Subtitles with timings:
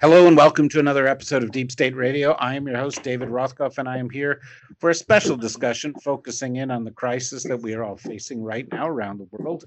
[0.00, 2.32] Hello and welcome to another episode of Deep State Radio.
[2.32, 4.40] I am your host, David Rothkopf, and I am here
[4.80, 8.66] for a special discussion focusing in on the crisis that we are all facing right
[8.72, 9.64] now around the world.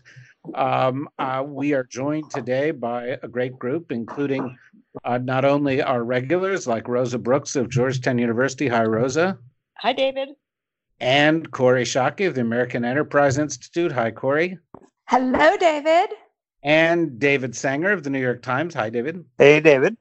[0.54, 4.58] Um, uh, we are joined today by a great group, including
[5.06, 8.68] uh, not only our regulars like Rosa Brooks of Georgetown University.
[8.68, 9.40] Hi, Rosa.
[9.78, 10.30] Hi, David.
[11.00, 13.94] And Kori Schake of the American Enterprise Institute.
[13.94, 14.58] Hi, Kori.
[15.08, 16.10] Hello, David.
[16.64, 18.74] And David Sanger of the New York Times.
[18.74, 19.24] Hi, David.
[19.38, 19.96] Hey, David.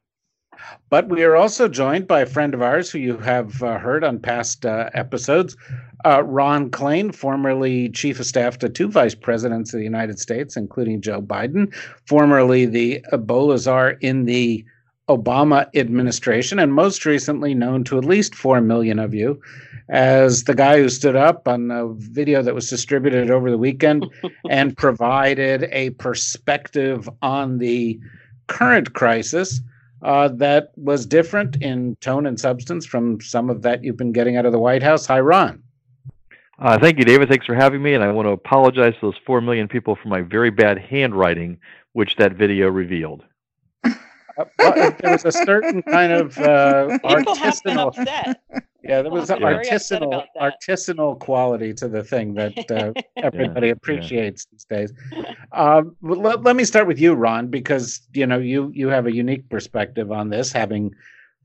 [0.91, 4.05] But we are also joined by a friend of ours who you have uh, heard
[4.05, 5.57] on past uh, episodes,
[6.05, 10.57] uh, Ron Klain, formerly chief of staff to two vice presidents of the United States,
[10.57, 11.75] including Joe Biden,
[12.07, 14.65] formerly the Ebola czar in the
[15.09, 19.41] Obama administration, and most recently known to at least 4 million of you
[19.89, 24.05] as the guy who stood up on a video that was distributed over the weekend
[24.51, 27.99] and provided a perspective on the
[28.49, 29.61] current crisis
[30.07, 34.37] uh, that was different in tone and substance from some of that you've been getting
[34.37, 35.05] out of the White House.
[35.07, 35.61] Hi, Ron.
[36.61, 37.29] Uh, thank you, David.
[37.29, 37.95] Thanks for having me.
[37.95, 41.59] And I want to apologize to those 4 million people for my very bad handwriting,
[41.93, 43.25] which that video revealed.
[44.59, 48.37] There was a certain kind of uh, People have been artisanal,
[48.83, 53.73] yeah, there was an artisanal, artisanal quality to the thing that uh, everybody yeah.
[53.73, 54.93] appreciates these days.
[55.53, 59.15] Um, let, let me start with you, Ron, because you know you you have a
[59.15, 60.95] unique perspective on this, having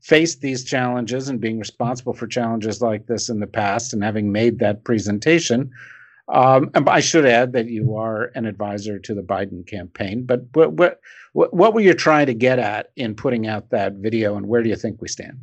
[0.00, 4.32] faced these challenges and being responsible for challenges like this in the past, and having
[4.32, 5.70] made that presentation.
[6.32, 10.24] Um, and I should add that you are an advisor to the Biden campaign.
[10.24, 11.00] But what what
[11.34, 14.68] what, were you trying to get at in putting out that video, and where do
[14.68, 15.38] you think we stand?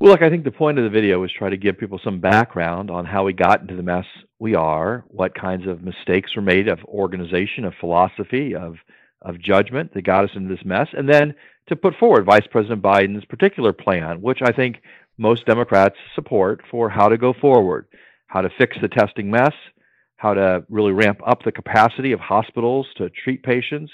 [0.00, 2.20] Well, look, I think the point of the video was try to give people some
[2.20, 4.06] background on how we got into the mess
[4.38, 8.76] we are, what kinds of mistakes were made of organization, of philosophy, of
[9.22, 11.34] of judgment that got us into this mess, and then
[11.68, 14.80] to put forward Vice President Biden's particular plan, which I think
[15.18, 17.86] most Democrats support for how to go forward,
[18.28, 19.52] how to fix the testing mess,
[20.16, 23.92] how to really ramp up the capacity of hospitals to treat patients,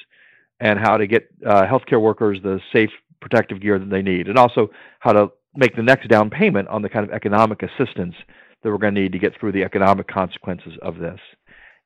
[0.61, 2.91] and how to get uh, healthcare workers the safe
[3.21, 6.83] protective gear that they need, and also how to make the next down payment on
[6.83, 8.15] the kind of economic assistance
[8.63, 11.21] that we're going to need to get through the economic consequences of this.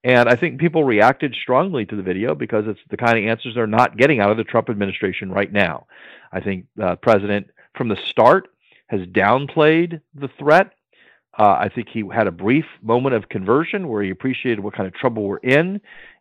[0.04, 3.54] And I think people reacted strongly to the video because it's the kind of answers
[3.54, 5.86] they're not getting out of the Trump administration right now.
[6.32, 8.48] I think uh, President, from the start,
[8.88, 10.72] has downplayed the threat.
[11.38, 14.88] Uh, I think he had a brief moment of conversion where he appreciated what kind
[14.88, 15.80] of trouble we're in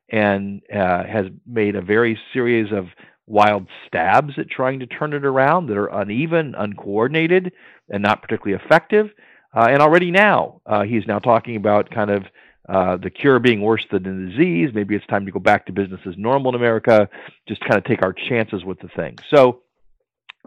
[0.10, 2.86] and uh, has made a very series of
[3.26, 7.52] wild stabs at trying to turn it around that are uneven, uncoordinated,
[7.90, 9.10] and not particularly effective.
[9.54, 12.24] Uh, and already now, uh, he's now talking about kind of
[12.70, 14.70] uh, the cure being worse than the disease.
[14.74, 17.10] Maybe it's time to go back to business as normal in America,
[17.48, 19.18] just kind of take our chances with the thing.
[19.34, 19.62] So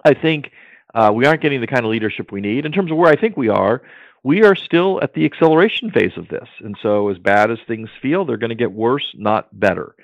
[0.04, 0.50] I think
[0.94, 2.66] uh, we aren't getting the kind of leadership we need.
[2.66, 3.82] In terms of where I think we are,
[4.22, 6.48] we are still at the acceleration phase of this.
[6.60, 9.94] And so, as bad as things feel, they're going to get worse, not better.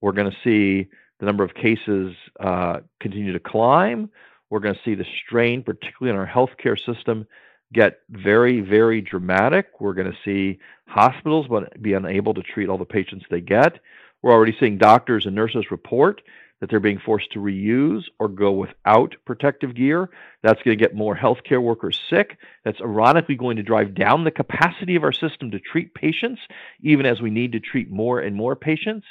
[0.00, 0.88] We're going to see
[1.20, 4.10] the number of cases uh, continue to climb.
[4.50, 7.26] We're going to see the strain, particularly in our healthcare system,
[7.72, 9.80] get very, very dramatic.
[9.80, 11.46] We're going to see hospitals
[11.80, 13.80] be unable to treat all the patients they get.
[14.20, 16.20] We're already seeing doctors and nurses report
[16.62, 20.08] that they're being forced to reuse or go without protective gear.
[20.44, 22.38] That's going to get more healthcare workers sick.
[22.64, 26.40] That's ironically going to drive down the capacity of our system to treat patients,
[26.80, 29.04] even as we need to treat more and more patients.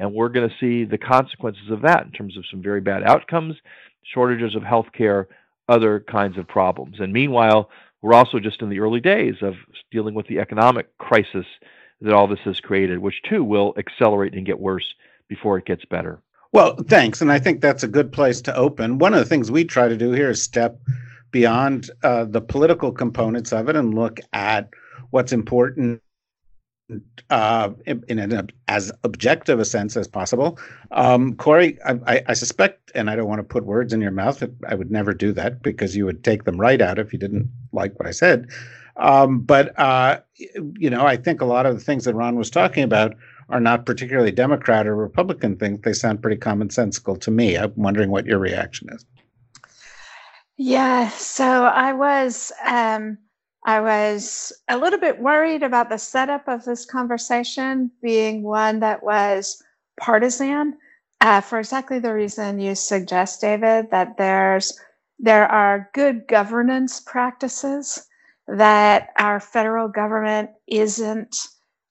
[0.00, 3.04] And we're going to see the consequences of that in terms of some very bad
[3.04, 3.54] outcomes,
[4.02, 5.26] shortages of healthcare,
[5.68, 6.96] other kinds of problems.
[6.98, 7.70] And meanwhile,
[8.02, 9.54] we're also just in the early days of
[9.92, 11.46] dealing with the economic crisis
[12.00, 14.92] that all this has created, which too will accelerate and get worse
[15.28, 16.20] before it gets better.
[16.52, 17.20] Well, thanks.
[17.20, 18.98] And I think that's a good place to open.
[18.98, 20.80] One of the things we try to do here is step
[21.30, 24.70] beyond uh, the political components of it and look at
[25.10, 26.00] what's important
[27.30, 30.58] uh, in, as objective a sense as possible.
[30.92, 34.42] Um, Kori, I, I, suspect, and I don't want to put words in your mouth.
[34.68, 37.50] I would never do that because you would take them right out if you didn't
[37.72, 38.48] like what I said.
[38.96, 40.20] Um, but uh,
[40.78, 43.16] you know, I think a lot of the things that Ron was talking about
[43.48, 45.80] are not particularly Democrat or Republican things.
[45.80, 47.56] They sound pretty commonsensical to me.
[47.56, 49.04] I'm wondering what your reaction is.
[50.56, 53.18] Yeah, so I was um,
[53.66, 59.02] I was a little bit worried about the setup of this conversation being one that
[59.02, 59.62] was
[60.00, 60.78] partisan
[61.20, 64.78] uh, for exactly the reason you suggest, David, that there's
[65.18, 68.06] there are good governance practices
[68.46, 71.36] that our federal government isn't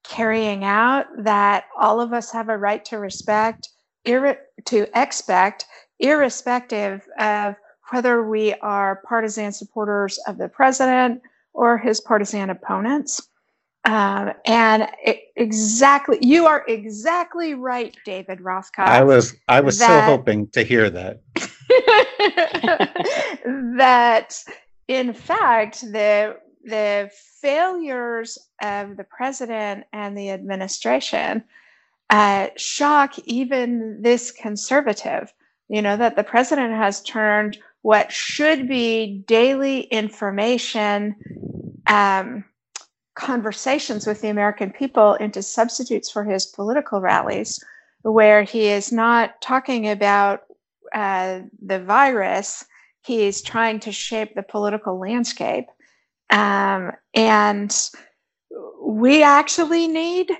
[0.10, 3.70] carrying out that all of us have a right to respect,
[4.06, 5.66] ir- to expect,
[6.00, 7.56] irrespective of
[7.92, 11.22] whether we are partisan supporters of the president
[11.54, 13.22] or his partisan opponents.
[13.86, 18.88] Um, and it, exactly, you are exactly right, David Rothkopf.
[18.88, 21.22] I was, I was that, so hoping to hear that.
[23.78, 24.44] that,
[24.88, 26.36] in fact, the
[26.66, 27.10] the
[27.42, 31.44] failures of the president and the administration
[32.10, 35.34] uh, shock even this conservative.
[35.70, 41.16] You know that the president has turned what should be daily information
[41.88, 42.46] um,
[43.16, 47.64] conversations with the American people into substitutes for his political rallies,
[48.04, 50.44] where he is not talking about
[50.94, 52.66] uh, the virus,
[53.02, 55.66] he's trying to shape the political landscape.
[56.30, 57.90] Um, and
[58.82, 60.32] we actually need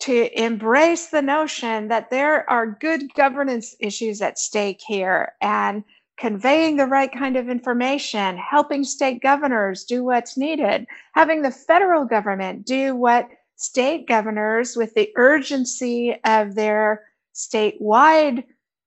[0.00, 5.32] to embrace the notion that there are good governance issues at stake here.
[5.40, 5.84] And
[6.18, 12.04] conveying the right kind of information, helping state governors do what's needed, having the federal
[12.04, 17.02] government do what state governors, with the urgency of their
[17.34, 18.44] statewide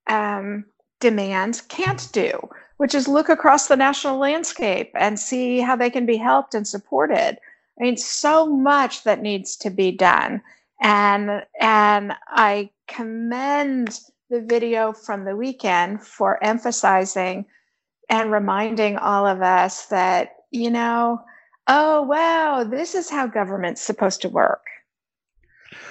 [0.07, 0.65] um,
[0.99, 2.39] demands, can't do,
[2.77, 6.67] which is look across the national landscape and see how they can be helped and
[6.67, 7.37] supported.
[7.79, 10.41] I mean, so much that needs to be done.
[10.81, 17.45] And and I commend the video from the weekend for emphasizing
[18.09, 21.21] and reminding all of us that, you know,
[21.67, 24.63] oh, wow, this is how government's supposed to work.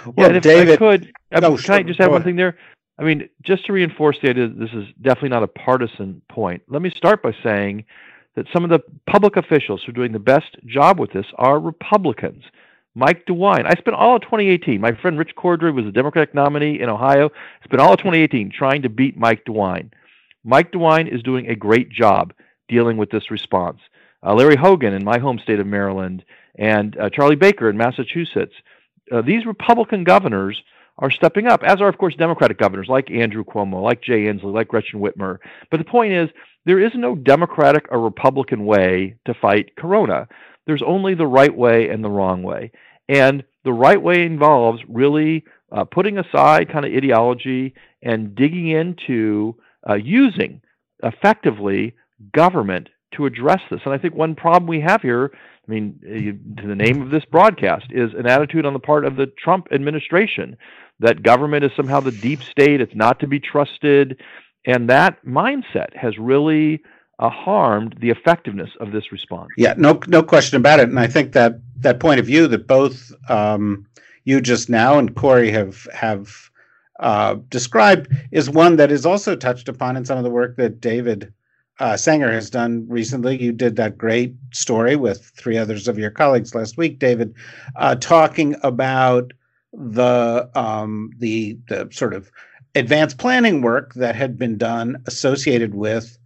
[0.05, 2.57] Well, yeah, if David, I could, I no, can I just add one thing there?
[2.99, 6.63] I mean, just to reinforce the idea that this is definitely not a partisan point,
[6.69, 7.85] let me start by saying
[8.37, 11.59] that some of the public officials who are doing the best job with this are
[11.59, 12.45] Republicans.
[12.95, 13.67] Mike DeWine.
[13.67, 14.81] I spent all of 2018.
[14.81, 17.29] My friend Rich Cordray was a Democratic nominee in Ohio.
[17.65, 19.91] Spent all of 2018 trying to beat Mike DeWine.
[20.45, 22.33] Mike DeWine is doing a great job
[22.69, 23.81] dealing with this response.
[24.23, 26.25] Uh, Larry Hogan in my home state of Maryland
[26.59, 28.55] and uh, Charlie Baker in Massachusetts.
[29.13, 30.63] Uh, these Republican governors
[30.99, 34.55] are stepping up, as are, of course, Democratic governors like Andrew Cuomo, like Jay Inslee,
[34.55, 35.39] like Gretchen Whitmer.
[35.71, 36.31] But the point is,
[36.65, 40.27] there is no Democratic or Republican way to fight corona.
[40.67, 42.73] There's only the right way and the wrong way.
[43.09, 49.55] And the right way involves really uh, putting aside kind of ideology and digging into
[49.89, 50.61] uh, using
[51.03, 51.95] effectively
[52.33, 53.81] government to address this.
[53.85, 56.01] And I think one problem we have here, I mean,
[56.61, 59.69] to the name of this broadcast, is an attitude on the part of the Trump
[59.73, 60.57] administration
[61.01, 64.21] that government is somehow the deep state, it's not to be trusted.
[64.65, 66.83] And that mindset has really
[67.19, 69.49] uh, harmed the effectiveness of this response.
[69.57, 70.89] Yeah, no, no question about it.
[70.89, 73.87] And I think that that point of view that both um,
[74.25, 76.51] you just now and Kori have have
[77.01, 80.81] uh, described is one that is also touched upon in some of the work that
[80.81, 81.33] David
[81.79, 83.41] uh, Sanger has done recently.
[83.41, 87.35] You did that great story with three others of your colleagues last week, David,
[87.77, 89.33] uh, talking about
[89.77, 92.31] the um, the the sort of
[92.75, 96.19] advanced planning work that had been done associated with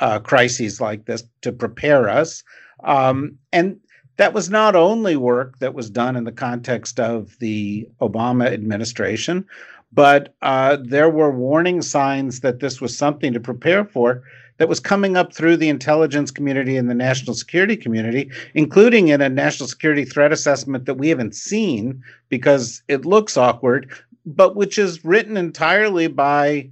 [0.00, 2.42] uh, crises like this to prepare us.
[2.84, 3.78] Um, and
[4.16, 9.46] that was not only work that was done in the context of the Obama administration,
[9.92, 14.22] but uh, there were warning signs that this was something to prepare for
[14.62, 19.20] that was coming up through the intelligence community and the national security community, including in
[19.20, 23.90] a national security threat assessment that we haven't seen because it looks awkward,
[24.24, 26.70] but which is written entirely by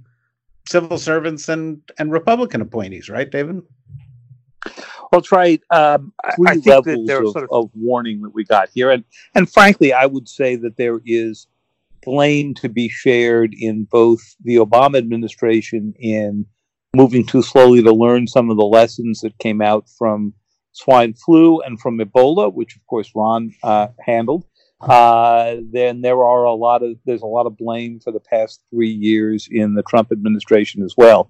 [0.69, 3.61] civil servants and and Republican appointees, right, David?
[4.65, 5.61] Well, that's right.
[5.69, 7.65] Um, Three I think levels that there of, sort of...
[7.65, 9.03] of warning that we got here, and
[9.35, 11.45] and frankly, I would say that there is
[12.03, 16.45] blame to be shared in both the Obama administration in
[16.95, 20.33] moving too slowly to learn some of the lessons that came out from
[20.73, 24.45] swine flu and from Ebola, which of course Ron uh, handled,
[24.81, 28.61] uh, then there are a lot of there's a lot of blame for the past
[28.69, 31.29] three years in the Trump administration as well.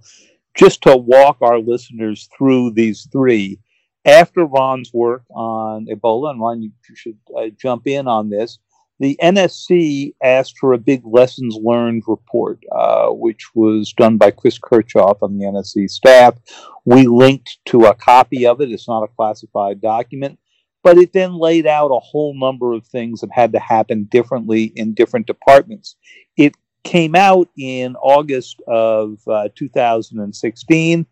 [0.56, 3.60] Just to walk our listeners through these three,
[4.06, 8.58] after Ron's work on Ebola, and Ron, you should uh, jump in on this.
[9.02, 14.58] The NSC asked for a big lessons learned report, uh, which was done by Chris
[14.58, 16.36] Kirchhoff on the NSC staff.
[16.86, 18.72] We linked to a copy of it.
[18.72, 20.40] It's not a classified document
[20.84, 24.66] but it then laid out a whole number of things that had to happen differently
[24.76, 25.96] in different departments.
[26.38, 31.06] It came out in August of uh, 2016,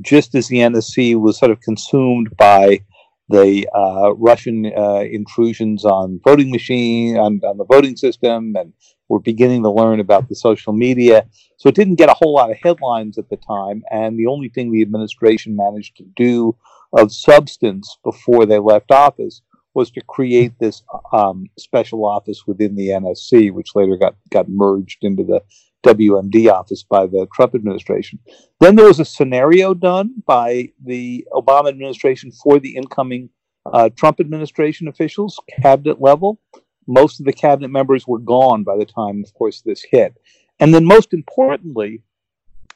[0.00, 2.82] just as the NSC was sort of consumed by
[3.28, 8.72] the uh, Russian uh, intrusions on voting machine on, on the voting system, and
[9.08, 11.26] we're beginning to learn about the social media.
[11.56, 14.48] So it didn't get a whole lot of headlines at the time, and the only
[14.48, 16.56] thing the administration managed to do
[16.92, 19.42] of substance before they left office
[19.76, 25.04] was to create this um, special office within the NSC, which later got, got merged
[25.04, 25.42] into the
[25.84, 28.18] WMD office by the Trump administration.
[28.58, 33.28] Then there was a scenario done by the Obama administration for the incoming
[33.70, 36.40] uh, Trump administration officials, cabinet level.
[36.88, 40.14] Most of the cabinet members were gone by the time, of course, this hit.
[40.58, 42.02] And then, most importantly,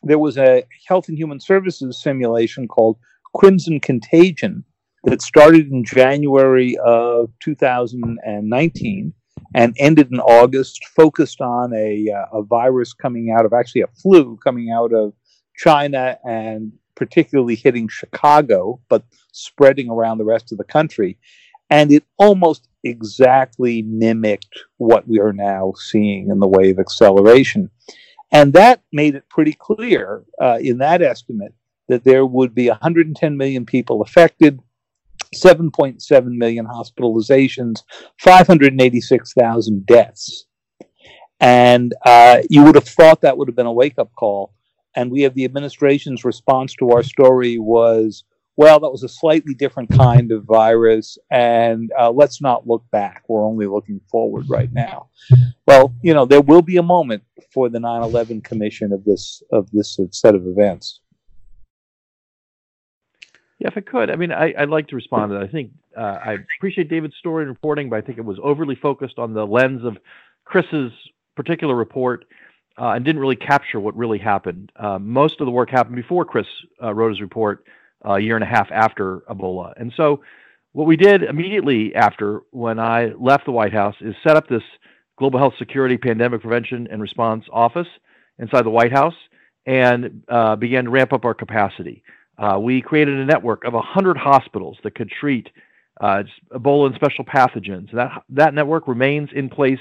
[0.03, 2.99] there was a Health and Human Services simulation called
[3.35, 4.65] Crimson Contagion
[5.05, 9.13] that started in January of 2019
[9.55, 13.87] and ended in August, focused on a, uh, a virus coming out of actually a
[13.89, 15.13] flu coming out of
[15.57, 19.03] China and particularly hitting Chicago, but
[19.33, 21.19] spreading around the rest of the country.
[21.71, 27.71] And it almost exactly mimicked what we are now seeing in the way of acceleration.
[28.33, 31.55] And that made it pretty clear uh, in that estimate
[31.89, 34.61] that there would be 110 million people affected,
[35.35, 37.83] 7.7 million hospitalizations,
[38.19, 40.47] 586,000 deaths.
[41.41, 44.53] And uh, you would have thought that would have been a wake up call.
[44.97, 48.25] And we have the administration's response to our story was,
[48.57, 53.23] well, that was a slightly different kind of virus, and uh, let's not look back.
[53.29, 55.09] We're only looking forward right now.
[55.67, 57.23] Well, you know, there will be a moment
[57.55, 61.00] for the 9/11 Commission of this of this set of events.
[63.61, 65.43] Yeah, if I could, I mean, I, would like to respond to that.
[65.43, 68.75] I think uh, I appreciate David's story and reporting, but I think it was overly
[68.75, 69.99] focused on the lens of
[70.47, 70.91] Chris's
[71.37, 72.25] particular report
[72.81, 74.73] uh, and didn't really capture what really happened.
[74.77, 76.47] Uh, most of the work happened before Chris
[76.83, 77.67] uh, wrote his report
[78.03, 79.75] uh, a year and a half after Ebola.
[79.77, 80.23] And so,
[80.73, 84.63] what we did immediately after when I left the White House is set up this
[85.19, 87.89] Global Health Security Pandemic Prevention and Response Office
[88.39, 89.17] inside the White House
[89.67, 92.03] and uh, began to ramp up our capacity.
[92.41, 95.51] Uh, we created a network of 100 hospitals that could treat
[96.01, 97.93] uh, Ebola and special pathogens.
[97.93, 99.79] That, that network remains in place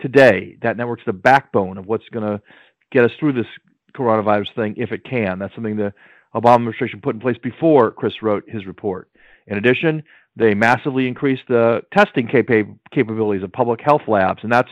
[0.00, 0.56] today.
[0.62, 2.42] That network's the backbone of what's going to
[2.90, 3.46] get us through this
[3.94, 5.38] coronavirus thing if it can.
[5.38, 5.94] That's something the
[6.34, 9.08] Obama administration put in place before Chris wrote his report.
[9.46, 10.02] In addition,
[10.34, 14.70] they massively increased the testing capa- capabilities of public health labs, and that's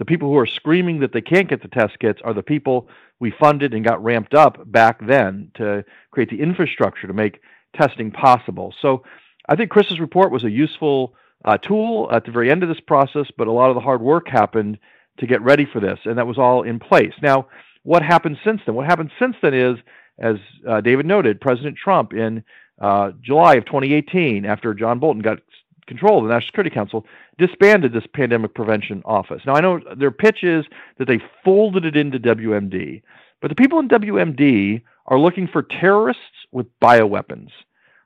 [0.00, 2.88] the people who are screaming that they can't get the test kits are the people
[3.20, 7.42] we funded and got ramped up back then to create the infrastructure to make
[7.76, 8.74] testing possible.
[8.80, 9.04] So
[9.46, 11.14] I think Chris's report was a useful
[11.44, 14.00] uh, tool at the very end of this process, but a lot of the hard
[14.00, 14.78] work happened
[15.18, 17.12] to get ready for this, and that was all in place.
[17.20, 17.48] Now,
[17.82, 18.74] what happened since then?
[18.74, 19.76] What happened since then is,
[20.18, 22.42] as uh, David noted, President Trump in
[22.80, 25.40] uh, July of 2018, after John Bolton got
[25.86, 27.06] control of the National Security Council,
[27.38, 29.42] disbanded this pandemic prevention office.
[29.46, 30.64] Now, I know their pitch is
[30.98, 33.02] that they folded it into WMD,
[33.40, 36.22] but the people in WMD are looking for terrorists
[36.52, 37.50] with bioweapons.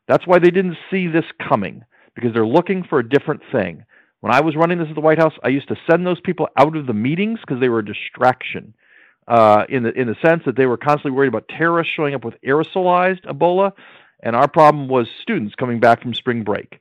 [0.09, 3.85] That's why they didn't see this coming, because they're looking for a different thing.
[4.21, 6.49] When I was running this at the White House, I used to send those people
[6.57, 8.75] out of the meetings because they were a distraction.
[9.27, 12.25] Uh, in the in the sense that they were constantly worried about terrorists showing up
[12.25, 13.73] with aerosolized Ebola,
[14.23, 16.79] and our problem was students coming back from spring break.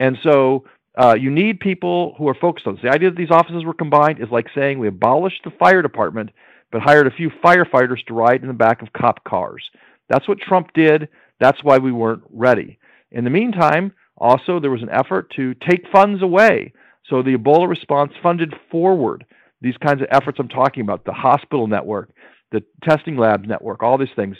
[0.00, 0.64] And so
[0.98, 2.82] uh, you need people who are focused on this.
[2.82, 6.30] The idea that these offices were combined is like saying we abolished the fire department,
[6.70, 9.62] but hired a few firefighters to ride in the back of cop cars.
[10.08, 11.08] That's what Trump did.
[11.40, 12.78] That's why we weren't ready.
[13.10, 16.72] In the meantime, also, there was an effort to take funds away.
[17.08, 19.24] So the Ebola response funded forward
[19.62, 22.10] these kinds of efforts I'm talking about the hospital network,
[22.50, 24.36] the testing labs network, all these things.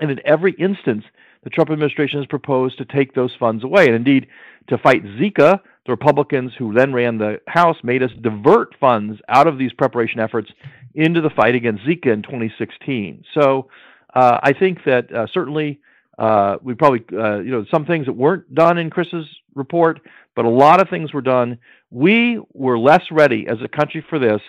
[0.00, 1.04] And in every instance,
[1.46, 3.86] the Trump administration has proposed to take those funds away.
[3.86, 4.26] And indeed,
[4.66, 9.46] to fight Zika, the Republicans who then ran the House made us divert funds out
[9.46, 10.50] of these preparation efforts
[10.96, 13.22] into the fight against Zika in 2016.
[13.32, 13.68] So
[14.12, 15.78] uh, I think that uh, certainly
[16.18, 20.00] uh, we probably, uh, you know, some things that weren't done in Chris's report,
[20.34, 21.58] but a lot of things were done
[21.92, 24.40] we were less ready as a country for this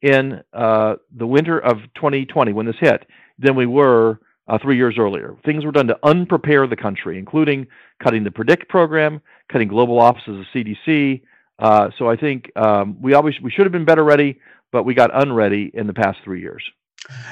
[0.00, 3.06] in uh, the winter of 2020 when this hit
[3.38, 4.18] than we were
[4.50, 5.36] uh, three years earlier.
[5.44, 7.66] Things were done to unprepare the country, including
[8.02, 11.22] cutting the PREDICT program, cutting global offices of CDC.
[11.60, 14.40] Uh, so I think um, we always we should have been better ready,
[14.72, 16.64] but we got unready in the past three years.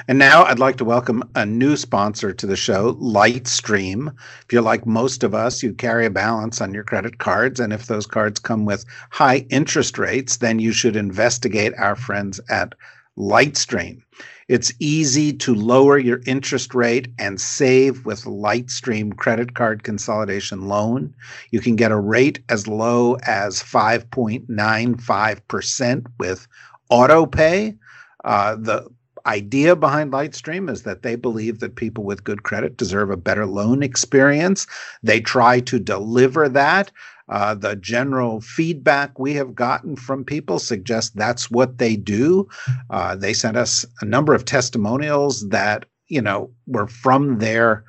[0.07, 4.13] And now I'd like to welcome a new sponsor to the show, Lightstream.
[4.43, 7.59] If you're like most of us, you carry a balance on your credit cards.
[7.59, 12.39] And if those cards come with high interest rates, then you should investigate our friends
[12.49, 12.73] at
[13.17, 14.01] Lightstream.
[14.49, 21.13] It's easy to lower your interest rate and save with Lightstream credit card consolidation loan.
[21.51, 26.47] You can get a rate as low as 5.95% with
[26.91, 27.77] AutoPay.
[28.25, 28.89] Uh, the
[29.27, 33.45] idea behind Lightstream is that they believe that people with good credit deserve a better
[33.45, 34.65] loan experience.
[35.03, 36.89] They try to deliver that.
[37.29, 42.47] Uh, the general feedback we have gotten from people suggests that's what they do.
[42.89, 47.83] Uh, they sent us a number of testimonials that you know were from their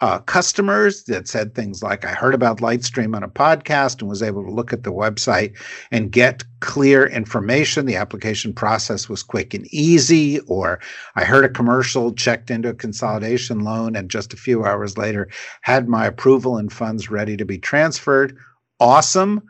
[0.00, 4.22] uh, customers that said things like, I heard about Lightstream on a podcast and was
[4.22, 5.58] able to look at the website
[5.90, 7.86] and get clear information.
[7.86, 10.38] The application process was quick and easy.
[10.40, 10.78] Or
[11.16, 15.28] I heard a commercial, checked into a consolidation loan, and just a few hours later
[15.62, 18.36] had my approval and funds ready to be transferred.
[18.80, 19.42] Awesome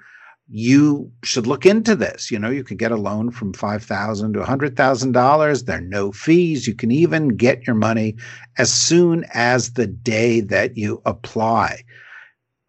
[0.51, 2.31] you should look into this.
[2.31, 5.65] You know, you could get a loan from five thousand to a hundred thousand dollars.
[5.65, 6.67] There are no fees.
[6.67, 8.17] You can even get your money
[8.57, 11.83] as soon as the day that you apply.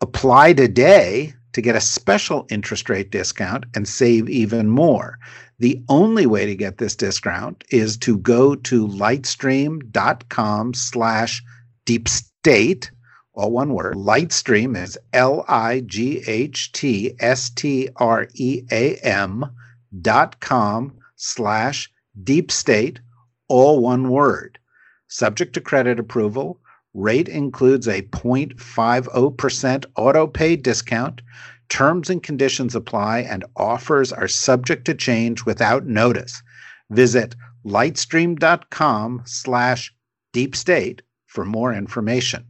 [0.01, 5.17] Apply today to get a special interest rate discount and save even more.
[5.59, 11.43] The only way to get this discount is to go to lightstream.com slash
[11.85, 12.91] deep state
[13.33, 13.95] all one word.
[13.95, 19.45] Lightstream is L I G H T S T R E A M
[20.01, 21.91] dot com slash
[22.23, 22.99] deep state,
[23.47, 24.59] all one word.
[25.07, 26.59] Subject to credit approval.
[26.93, 31.21] Rate includes a 0.50% auto pay discount.
[31.69, 36.41] Terms and conditions apply, and offers are subject to change without notice.
[36.89, 39.93] Visit lightstream.com slash
[40.33, 42.48] deep state for more information.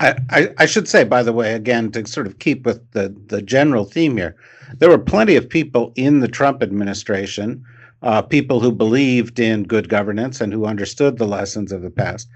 [0.00, 3.42] I, I, should say, by the way, again, to sort of keep with the, the
[3.42, 4.36] general theme here,
[4.78, 7.64] there were plenty of people in the Trump administration,
[8.02, 12.28] uh, people who believed in good governance and who understood the lessons of the past,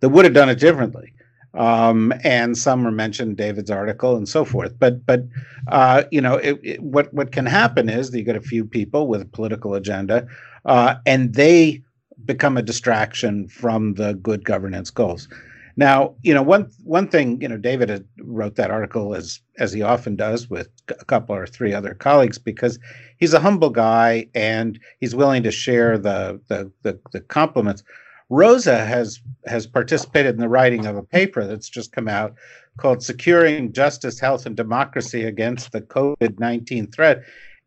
[0.00, 1.12] that would have done it differently.
[1.54, 4.74] Um, and some were mentioned David's article and so forth.
[4.78, 5.24] But but
[5.68, 8.64] uh, you know it, it, what what can happen is that you get a few
[8.64, 10.26] people with a political agenda,
[10.64, 11.82] uh, and they
[12.24, 15.28] become a distraction from the good governance goals.
[15.76, 19.82] Now, you know, one one thing, you know, David wrote that article as as he
[19.82, 22.78] often does with a couple or three other colleagues because
[23.18, 27.82] he's a humble guy and he's willing to share the the the, the compliments.
[28.30, 32.34] Rosa has has participated in the writing of a paper that's just come out
[32.78, 37.22] called "Securing Justice, Health, and Democracy Against the COVID nineteen Threat,"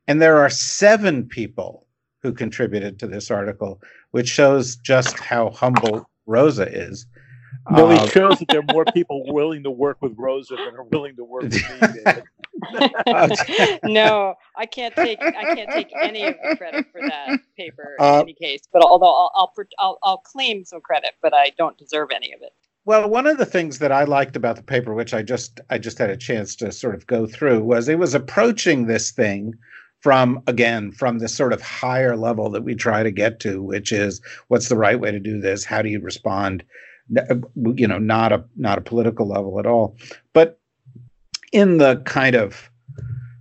[0.08, 1.86] and there are seven people
[2.24, 7.06] who contributed to this article, which shows just how humble Rosa is.
[7.72, 10.76] Well, it um, shows that there are more people willing to work with Rosa than
[10.76, 12.12] are willing to work with me.
[13.84, 18.06] no, I can't take I can't take any of the credit for that paper in
[18.06, 18.62] uh, any case.
[18.72, 22.42] But although I'll, I'll I'll I'll claim some credit, but I don't deserve any of
[22.42, 22.54] it.
[22.86, 25.78] Well, one of the things that I liked about the paper, which I just I
[25.78, 29.54] just had a chance to sort of go through, was it was approaching this thing
[30.00, 33.92] from again from this sort of higher level that we try to get to, which
[33.92, 35.64] is what's the right way to do this?
[35.66, 36.64] How do you respond?
[37.10, 39.96] You know, not a not a political level at all.
[40.34, 40.60] But
[41.52, 42.70] in the kind of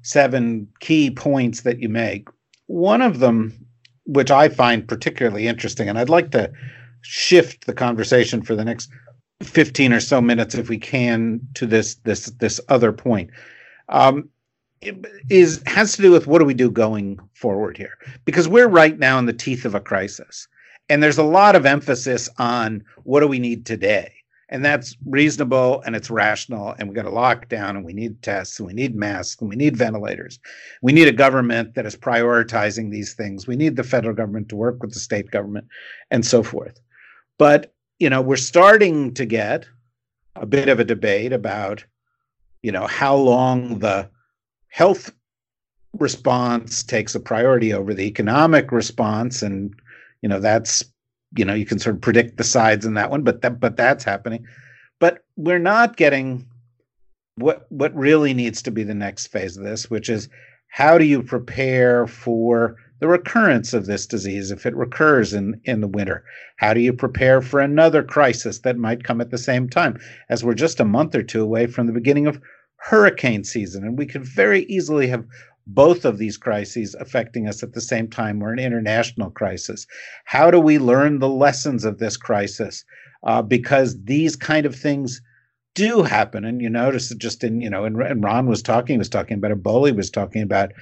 [0.03, 2.29] seven key points that you make,
[2.67, 3.53] one of them,
[4.05, 6.53] which I find particularly interesting, and I'd like to
[7.03, 8.91] shift the conversation for the next
[9.43, 13.31] 15 or so minutes if we can to this this this other point
[13.89, 14.29] um,
[15.29, 18.99] is has to do with what do we do going forward here because we're right
[18.99, 20.49] now in the teeth of a crisis
[20.89, 24.13] and there's a lot of emphasis on what do we need today?
[24.49, 28.61] And that's reasonable and it's rational and we got a lockdown and we need tests
[28.61, 30.39] and we need masks and we need ventilators.
[30.83, 33.49] We need a government that is prioritizing these things.
[33.49, 35.67] We need the federal government to work with the state government
[36.13, 36.79] and so forth.
[37.39, 39.67] But you know we're starting to get
[40.35, 41.85] a bit of a debate about
[42.63, 44.09] you know how long the
[44.69, 45.13] health
[45.95, 49.75] response takes a priority over the economic response and
[50.23, 50.85] you know that's
[51.37, 53.77] you know you can sort of predict the sides in that one but that but
[53.77, 54.45] that's happening
[54.99, 56.47] but we're not getting
[57.37, 60.29] what what really needs to be the next phase of this which is
[60.69, 65.81] How do you prepare for the recurrence of this disease if it recurs in, in
[65.81, 66.25] the winter?
[66.57, 69.99] How do you prepare for another crisis that might come at the same time?
[70.29, 72.41] As we're just a month or two away from the beginning of
[72.77, 75.27] hurricane season, and we could very easily have
[75.67, 78.41] both of these crises affecting us at the same time.
[78.41, 79.87] We're an international crisis.
[80.25, 82.85] How do we learn the lessons of this crisis?
[83.25, 85.21] Uh, because these kind of things
[85.75, 88.99] do happen, and you notice it just in you know, and, and Ron was talking,
[88.99, 90.73] was talking about Ebola, was talking about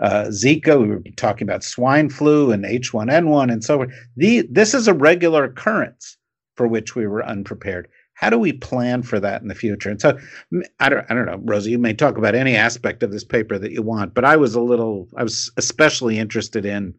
[0.00, 3.92] uh, Zika, we were talking about swine flu and H1N1 and so forth.
[4.16, 6.16] The, this is a regular occurrence
[6.56, 7.88] for which we were unprepared
[8.20, 9.88] how do we plan for that in the future?
[9.88, 10.18] And so
[10.78, 13.58] I don't, I don't know, Rosie, you may talk about any aspect of this paper
[13.58, 16.94] that you want, but I was a little, I was especially interested in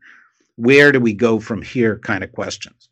[0.56, 2.90] where do we go from here kind of questions.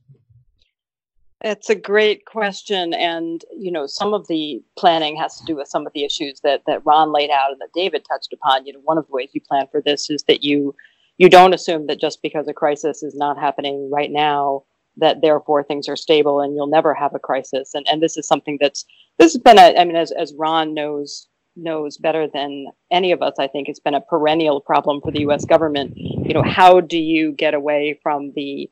[1.42, 5.70] It's a great question, and you know, some of the planning has to do with
[5.70, 8.66] some of the issues that that Ron laid out and that David touched upon.
[8.66, 10.76] You know, one of the ways you plan for this is that you
[11.18, 14.66] you don't assume that just because a crisis is not happening right now,
[15.00, 17.74] that therefore things are stable and you'll never have a crisis.
[17.74, 18.86] And and this is something that's
[19.18, 23.22] this has been a I mean as as Ron knows knows better than any of
[23.22, 25.98] us, I think it's been a perennial problem for the US government.
[25.98, 28.70] You know, how do you get away from the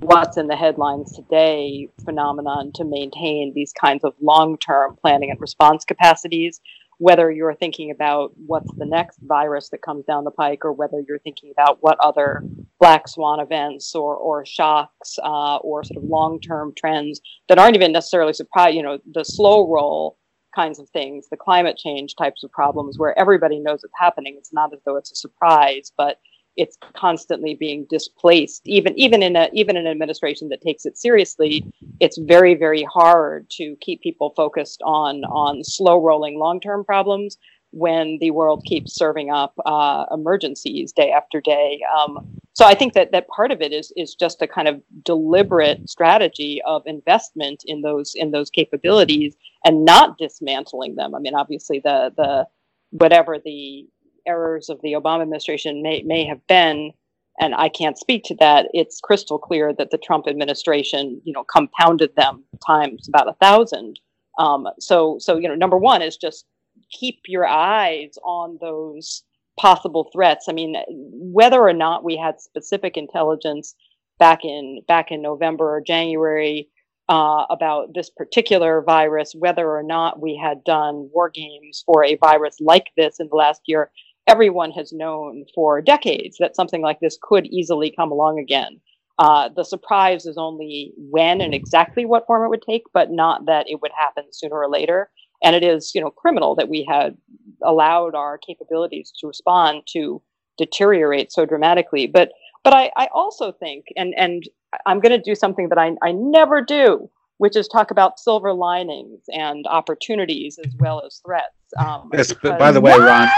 [0.00, 5.84] what's in the headlines today phenomenon to maintain these kinds of long-term planning and response
[5.84, 6.60] capacities
[7.00, 11.02] whether you're thinking about what's the next virus that comes down the pike or whether
[11.08, 12.44] you're thinking about what other
[12.78, 17.90] black swan events or, or shocks uh, or sort of long-term trends that aren't even
[17.90, 20.18] necessarily surprise you know the slow roll
[20.54, 24.34] kinds of things the climate change types of problems where everybody knows it's happening.
[24.36, 26.18] It's not as though it's a surprise but
[26.56, 28.62] it's constantly being displaced.
[28.66, 31.64] Even even in a even an administration that takes it seriously,
[32.00, 37.38] it's very very hard to keep people focused on on slow rolling long term problems
[37.72, 41.80] when the world keeps serving up uh, emergencies day after day.
[41.96, 42.18] Um,
[42.52, 45.88] so I think that that part of it is is just a kind of deliberate
[45.88, 51.14] strategy of investment in those in those capabilities and not dismantling them.
[51.14, 52.46] I mean, obviously the the
[52.90, 53.86] whatever the
[54.26, 56.92] errors of the Obama administration may, may have been,
[57.40, 61.44] and I can't speak to that, it's crystal clear that the Trump administration, you know,
[61.44, 63.98] compounded them times about a thousand.
[64.38, 66.46] Um, so, so you know, number one is just
[66.90, 69.22] keep your eyes on those
[69.58, 70.46] possible threats.
[70.48, 73.74] I mean, whether or not we had specific intelligence
[74.18, 76.68] back in back in November or January
[77.08, 82.16] uh, about this particular virus, whether or not we had done war games for a
[82.16, 83.90] virus like this in the last year,
[84.30, 88.80] everyone has known for decades that something like this could easily come along again.
[89.18, 93.44] Uh, the surprise is only when and exactly what form it would take, but not
[93.46, 95.10] that it would happen sooner or later.
[95.42, 97.16] And it is, you know, criminal that we had
[97.62, 100.22] allowed our capabilities to respond to
[100.56, 102.06] deteriorate so dramatically.
[102.06, 102.30] But
[102.62, 104.44] but I, I also think, and and
[104.86, 108.52] I'm going to do something that I, I never do, which is talk about silver
[108.52, 111.54] linings and opportunities as well as threats.
[111.78, 113.30] Um, yes, but by the way, Ron,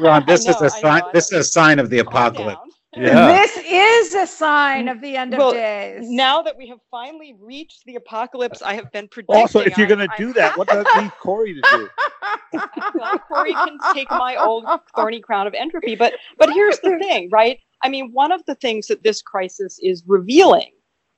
[0.00, 1.02] Ron, this know, is a sign.
[1.12, 2.60] This is a sign of the apocalypse.
[2.96, 3.42] Yeah.
[3.44, 6.08] This is a sign of the end well, of days.
[6.08, 9.40] Now that we have finally reached the apocalypse, I have been predicting.
[9.40, 12.60] Also, if you're going to do that, what does that leave Kori to do?
[12.94, 17.30] well, Kori can take my old thorny crown of entropy, but but here's the thing,
[17.32, 17.58] right?
[17.82, 20.70] I mean, one of the things that this crisis is revealing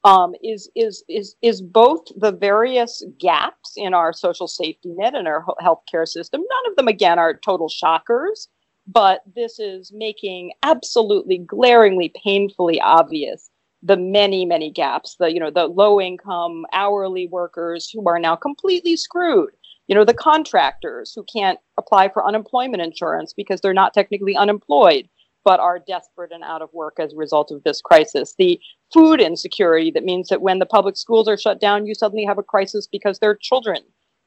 [0.06, 5.26] um, is is is is both the various gaps in our social safety net and
[5.26, 6.40] our healthcare system.
[6.40, 8.48] None of them, again, are total shockers,
[8.86, 13.50] but this is making absolutely glaringly, painfully obvious
[13.82, 15.16] the many many gaps.
[15.18, 19.50] The you know the low income hourly workers who are now completely screwed.
[19.88, 25.08] You know the contractors who can't apply for unemployment insurance because they're not technically unemployed
[25.46, 28.34] but are desperate and out of work as a result of this crisis.
[28.36, 28.58] The
[28.92, 32.36] food insecurity that means that when the public schools are shut down, you suddenly have
[32.36, 33.78] a crisis because there are children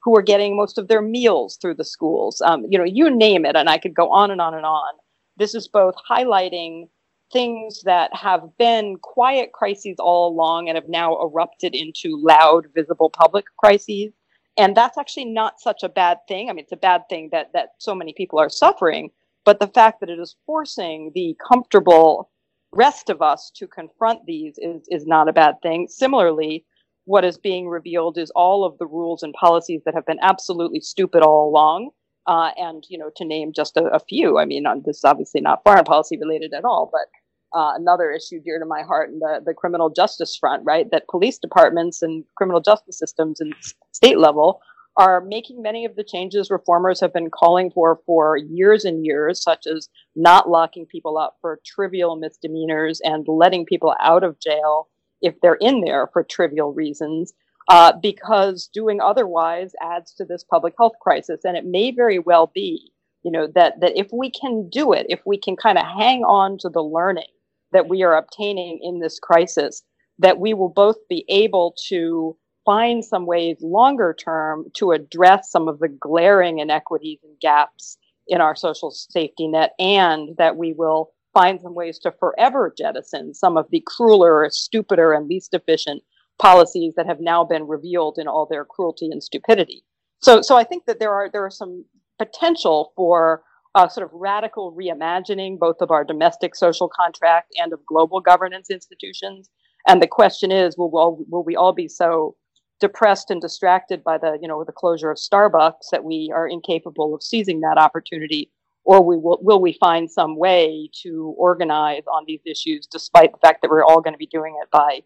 [0.02, 2.42] who are getting most of their meals through the schools.
[2.42, 4.94] Um, you know, you name it, and I could go on and on and on.
[5.36, 6.88] This is both highlighting
[7.34, 13.10] things that have been quiet crises all along and have now erupted into loud, visible
[13.10, 14.14] public crises.
[14.58, 16.50] And that's actually not such a bad thing.
[16.50, 19.12] I mean, it's a bad thing that that so many people are suffering,
[19.50, 22.30] but the fact that it is forcing the comfortable
[22.72, 25.88] rest of us to confront these is, is not a bad thing.
[25.90, 26.64] Similarly,
[27.06, 30.82] what is being revealed is all of the rules and policies that have been absolutely
[30.82, 31.90] stupid all along.
[32.28, 35.42] Uh, and, you know, to name just a, a few, I mean, this is obviously
[35.42, 39.18] not foreign policy related at all, but uh, another issue dear to my heart in
[39.18, 40.92] the, the criminal justice front, right?
[40.92, 43.56] That police departments and criminal justice systems and
[43.94, 44.62] state level
[45.00, 49.42] are making many of the changes reformers have been calling for for years and years,
[49.42, 54.90] such as not locking people up for trivial misdemeanors and letting people out of jail
[55.22, 57.34] if they're in there for trivial reasons,
[57.70, 61.46] uh, because doing otherwise adds to this public health crisis.
[61.46, 62.92] And it may very well be,
[63.24, 66.24] you know, that that if we can do it, if we can kind of hang
[66.24, 67.32] on to the learning
[67.72, 69.82] that we are obtaining in this crisis,
[70.18, 72.36] that we will both be able to
[72.66, 78.42] find some ways longer term to address some of the glaring inequities and gaps in
[78.42, 83.58] our social safety net, and that we will find some ways to forever jettison some
[83.58, 86.04] of the crueler, stupider, and least efficient
[86.38, 89.84] policies that have now been revealed in all their cruelty and stupidity.
[90.22, 91.86] So, so I think that there are there are some
[92.18, 93.44] potential for
[93.76, 98.70] a sort of radical reimagining both of our domestic social contract and of global governance
[98.70, 99.50] institutions.
[99.88, 102.36] And the question is, will, will, will we all be so
[102.80, 107.14] depressed and distracted by the you know the closure of Starbucks that we are incapable
[107.14, 108.50] of seizing that opportunity,
[108.84, 113.40] or we will, will we find some way to organize on these issues, despite the
[113.40, 115.02] fact that we're all going to be doing it by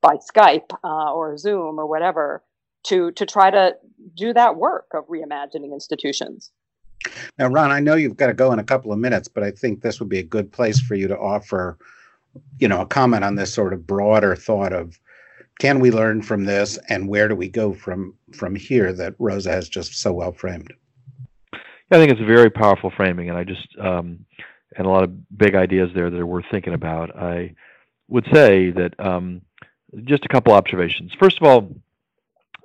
[0.00, 2.42] by Skype uh, or Zoom or whatever,
[2.84, 3.76] to to try to
[4.14, 6.52] do that work of reimagining institutions.
[7.38, 9.50] Now, Ron, I know you've got to go in a couple of minutes, but I
[9.50, 11.78] think this would be a good place for you to offer,
[12.58, 14.98] you know, a comment on this sort of broader thought of
[15.58, 19.50] can we learn from this and where do we go from from here that rosa
[19.50, 20.72] has just so well framed?
[21.52, 21.58] Yeah,
[21.92, 24.24] i think it's a very powerful framing and i just um,
[24.76, 27.14] and a lot of big ideas there that are worth thinking about.
[27.16, 27.54] I
[28.08, 29.42] would say that um,
[30.04, 31.12] just a couple observations.
[31.18, 31.68] First of all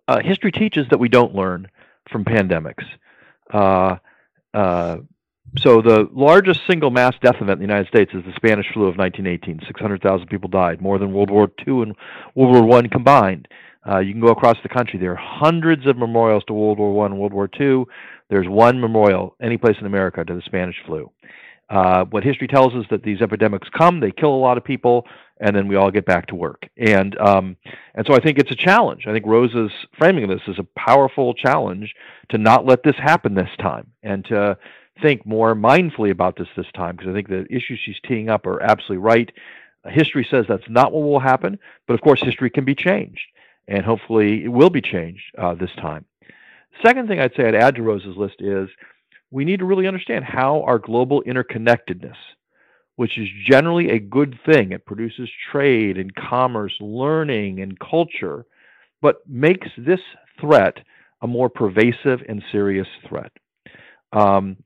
[0.07, 1.67] uh, history teaches that we don't learn
[2.09, 2.85] from pandemics.
[3.51, 3.97] Uh,
[4.53, 4.97] uh,
[5.57, 8.83] so the largest single mass death event in the United States is the Spanish flu
[8.83, 9.61] of 1918.
[9.67, 11.95] 600,000 people died, more than World War II and
[12.35, 13.47] World War I combined.
[13.87, 14.97] Uh, you can go across the country.
[14.97, 17.83] There are hundreds of memorials to World War I and World War II.
[18.29, 21.11] There's one memorial any place in America to the Spanish flu.
[21.69, 24.63] Uh, what history tells us is that these epidemics come, they kill a lot of
[24.63, 25.05] people,
[25.39, 26.67] and then we all get back to work.
[26.77, 27.57] And um,
[27.95, 29.05] and so I think it's a challenge.
[29.07, 31.93] I think Rosa's framing of this is a powerful challenge
[32.29, 34.57] to not let this happen this time, and to
[35.01, 38.45] think more mindfully about this this time because I think the issues she's teeing up
[38.45, 39.31] are absolutely right.
[39.85, 43.25] History says that's not what will happen, but of course, history can be changed,
[43.67, 46.05] and hopefully, it will be changed uh, this time.
[46.81, 48.69] Second thing I'd say I'd add to Rose's list is
[49.29, 52.15] we need to really understand how our global interconnectedness,
[52.95, 58.45] which is generally a good thing, it produces trade and commerce, learning and culture,
[59.01, 59.99] but makes this
[60.39, 60.77] threat
[61.21, 63.31] a more pervasive and serious threat.
[64.11, 64.57] Um,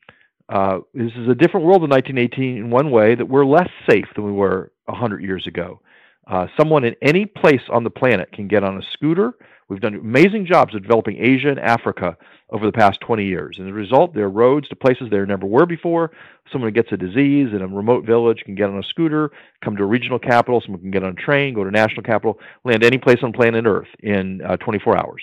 [0.50, 4.06] uh, this is a different world in 1918 in one way that we're less safe
[4.16, 5.82] than we were 100 years ago.
[6.26, 9.34] Uh, someone in any place on the planet can get on a scooter.
[9.70, 12.16] We've done amazing jobs of developing Asia and Africa
[12.50, 13.58] over the past 20 years.
[13.60, 16.12] And as a result, there are roads to places there never were before.
[16.52, 19.32] Someone who gets a disease in a remote village can get on a scooter,
[19.64, 20.62] come to a regional capital.
[20.62, 23.34] Someone can get on a train, go to a national capital, land any place on
[23.34, 25.22] planet Earth in uh, 24 hours.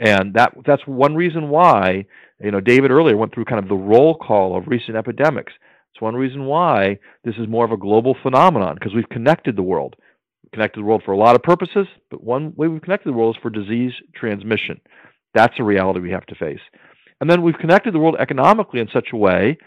[0.00, 2.06] And that that's one reason why
[2.42, 5.52] you know, David earlier went through kind of the roll call of recent epidemics.
[5.92, 9.62] It's one reason why this is more of a global phenomenon because we've connected the
[9.62, 9.96] world.
[10.42, 13.16] We've connected the world for a lot of purposes, but one way we've connected the
[13.16, 14.80] world is for disease transmission.
[15.34, 16.60] That's a reality we have to face.
[17.20, 19.58] And then we've connected the world economically in such a way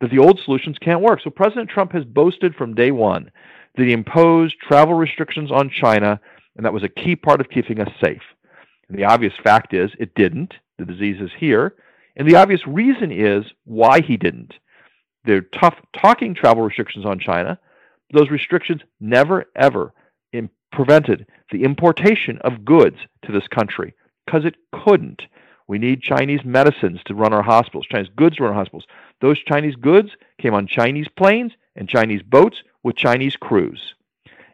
[0.00, 1.20] that the old solutions can't work.
[1.24, 3.30] So President Trump has boasted from day one
[3.76, 6.20] that he imposed travel restrictions on China,
[6.56, 8.22] and that was a key part of keeping us safe.
[8.88, 10.54] And the obvious fact is it didn't.
[10.78, 11.74] The disease is here.
[12.16, 14.54] And the obvious reason is why he didn't.
[15.24, 17.58] They're tough talking travel restrictions on China.
[18.12, 19.92] Those restrictions never, ever
[20.72, 23.94] prevented the importation of goods to this country
[24.26, 25.22] because it couldn't.
[25.66, 28.86] We need Chinese medicines to run our hospitals, Chinese goods to run our hospitals.
[29.20, 33.94] Those Chinese goods came on Chinese planes and Chinese boats with Chinese crews.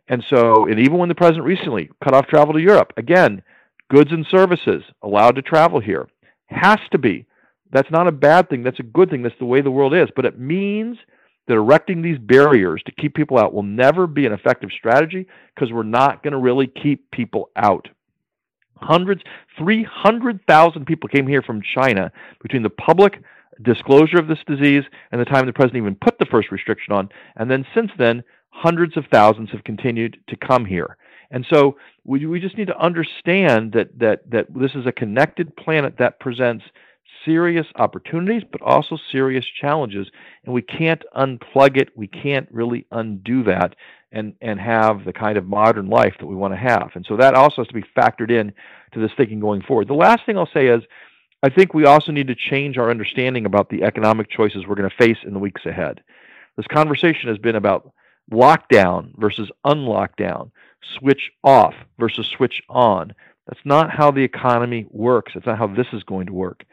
[0.09, 3.43] And so, and even when the president recently cut off travel to Europe, again,
[3.95, 6.09] goods and services allowed to travel here
[6.49, 7.27] has to be
[7.75, 8.63] that's not a bad thing.
[8.63, 9.23] That's a good thing.
[9.23, 10.09] That's the way the world is.
[10.15, 10.97] But it means
[11.49, 15.73] that erecting these barriers to keep people out will never be an effective strategy because
[15.73, 17.89] we're not going to really keep people out.
[18.77, 19.23] Hundreds,
[19.59, 23.21] 300,000 people came here from China between the public
[23.63, 27.09] disclosure of this disease and the time the president even put the first restriction on.
[27.37, 30.97] And then since then, hundreds of thousands have continued to come here.
[31.35, 35.55] And so we, we just need to understand that, that, that this is a connected
[35.57, 36.65] planet that presents
[37.25, 40.07] serious opportunities, but also serious challenges.
[40.45, 41.89] And we can't unplug it.
[41.97, 43.75] We can't really undo that
[44.13, 46.93] and, and have the kind of modern life that we want to have.
[46.95, 48.53] And so that also has to be factored in
[48.93, 49.89] to this thinking going forward.
[49.89, 50.85] The last thing I'll say is
[51.43, 54.89] I think we also need to change our understanding about the economic choices we're going
[54.89, 56.01] to face in the weeks ahead.
[56.57, 57.93] This conversation has been about
[58.33, 60.51] lockdown versus unlockdown,
[60.99, 63.15] switch off versus switch on.
[63.47, 65.33] That's not how the economy works.
[65.35, 66.65] That's not how this is going to work.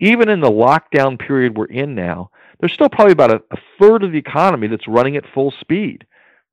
[0.00, 4.02] Even in the lockdown period we're in now, there's still probably about a, a third
[4.02, 6.06] of the economy that's running at full speed.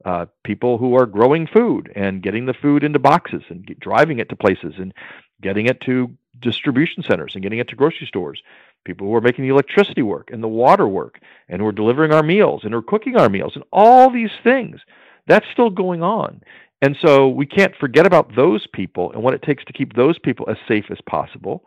[0.03, 4.29] Uh, people who are growing food and getting the food into boxes and driving it
[4.29, 4.93] to places and
[5.41, 8.41] getting it to distribution centers and getting it to grocery stores.
[8.84, 12.12] People who are making the electricity work and the water work and who are delivering
[12.12, 14.80] our meals and who are cooking our meals and all these things.
[15.28, 16.41] That's still going on.
[16.82, 20.17] And so we can't forget about those people and what it takes to keep those
[20.17, 21.63] people as safe as possible.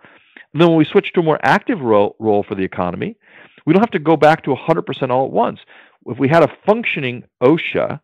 [0.53, 3.17] And then when we switch to a more active role, role for the economy,
[3.65, 5.61] we don't have to go back to 100% all at once.
[6.07, 8.01] If we had a functioning OSHA,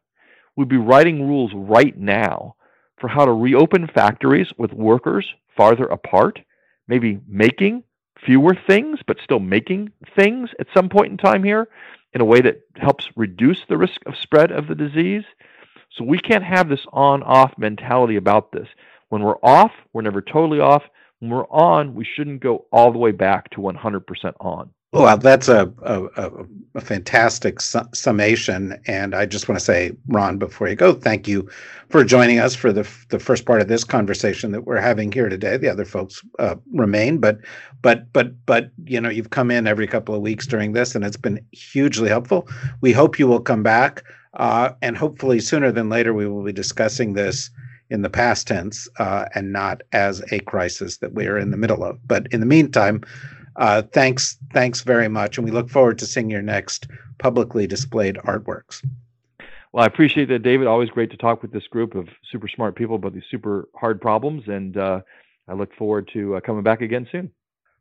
[0.57, 2.55] we'd be writing rules right now
[3.01, 6.41] for how to reopen factories with workers farther apart,
[6.87, 7.83] maybe making
[8.25, 11.69] fewer things, but still making things at some point in time here
[12.13, 15.25] in a way that helps reduce the risk of spread of the disease.
[15.93, 18.69] So we can't have this on off mentality about this.
[19.09, 20.83] When we're off, we're never totally off.
[21.19, 24.03] When we're on, we shouldn't go all the way back to 100%
[24.41, 24.71] on.
[24.93, 26.31] Well, that's a, a,
[26.75, 28.81] a fantastic su- summation.
[28.87, 31.49] And I just want to say, Ron, before you go, thank you
[31.91, 35.29] for joining us for the, the first part of this conversation that we're having here
[35.29, 35.57] today.
[35.57, 37.39] The other folks uh, remain, but,
[37.83, 41.05] but, but, but, you know, you've come in every couple of weeks during this and
[41.05, 42.49] it's been hugely helpful.
[42.81, 44.03] We hope you will come back.
[44.35, 47.51] Uh, and hopefully sooner than later, we will be discussing this
[47.91, 51.57] in the past tense uh, and not as a crisis that we are in the
[51.57, 51.99] middle of.
[52.07, 53.03] But in the meantime,
[53.57, 58.17] uh, thanks, thanks very much, and we look forward to seeing your next publicly displayed
[58.17, 58.85] artworks.
[59.73, 60.67] Well, I appreciate that, David.
[60.67, 64.01] Always great to talk with this group of super smart people about these super hard
[64.01, 65.01] problems, and uh,
[65.47, 67.31] I look forward to uh, coming back again soon.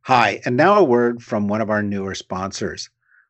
[0.01, 2.89] Hi, and now a word from one of our newer sponsors.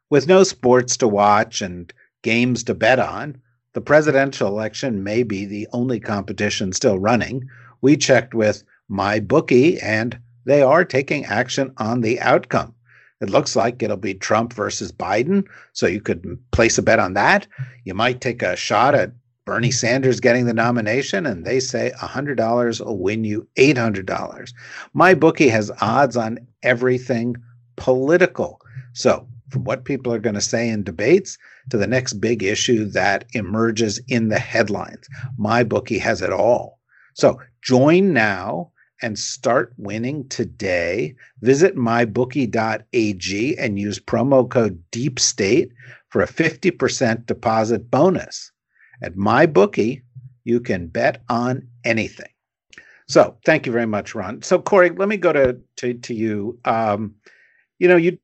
[0.09, 3.41] With no sports to watch and games to bet on,
[3.73, 7.47] the presidential election may be the only competition still running.
[7.81, 12.73] We checked with MyBookie and they are taking action on the outcome.
[13.21, 15.45] It looks like it'll be Trump versus Biden.
[15.73, 17.47] So you could place a bet on that.
[17.83, 19.11] You might take a shot at
[19.45, 24.53] Bernie Sanders getting the nomination, and they say $100 will win you $800.
[24.93, 27.35] My bookie has odds on everything
[27.75, 28.61] political.
[28.93, 31.35] So, from what people are going to say in debates
[31.71, 36.79] to the next big issue that emerges in the headlines, my bookie has it all.
[37.15, 38.71] So, join now
[39.01, 41.15] and start winning today.
[41.41, 45.71] Visit mybookie.ag and use promo code DEEPSTATE
[46.09, 48.51] for a 50% deposit bonus.
[49.01, 50.01] At MyBookie,
[50.43, 52.29] you can bet on anything.
[53.07, 54.41] So, thank you very much, Ron.
[54.41, 56.59] So, Kori, let me go to to, to you.
[56.65, 57.15] Um,
[57.79, 58.19] you know, you,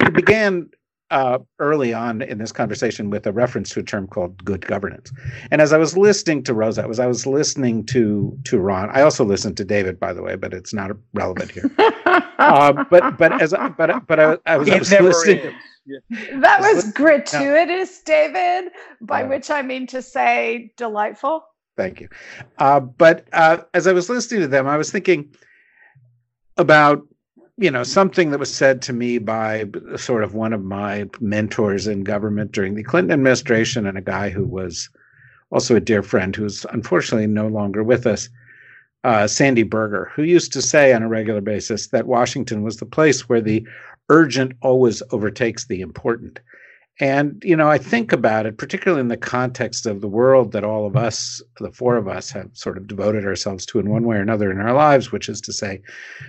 [0.00, 0.70] you began
[1.10, 5.12] uh, early on in this conversation with a reference to a term called good governance.
[5.50, 9.02] And as I was listening to Rosa, as I was listening to to Ron, I
[9.02, 11.70] also listened to David, by the way, but it's not relevant here.
[12.38, 15.54] uh, but but as I, but but I, I was, I was listening.
[16.40, 21.44] That was gratuitous, David, by uh, which I mean to say delightful.
[21.76, 22.08] Thank you.
[22.58, 25.34] Uh, but uh, as I was listening to them, I was thinking
[26.56, 27.06] about
[27.56, 29.64] you know something that was said to me by
[29.96, 34.30] sort of one of my mentors in government during the Clinton administration and a guy
[34.30, 34.88] who was
[35.50, 38.28] also a dear friend who's unfortunately no longer with us
[39.04, 42.86] uh, Sandy Berger, who used to say on a regular basis that Washington was the
[42.86, 43.66] place where the
[44.08, 46.40] urgent always overtakes the important.
[47.00, 50.62] And, you know, I think about it, particularly in the context of the world that
[50.62, 54.04] all of us, the four of us, have sort of devoted ourselves to in one
[54.04, 55.82] way or another in our lives, which is to say,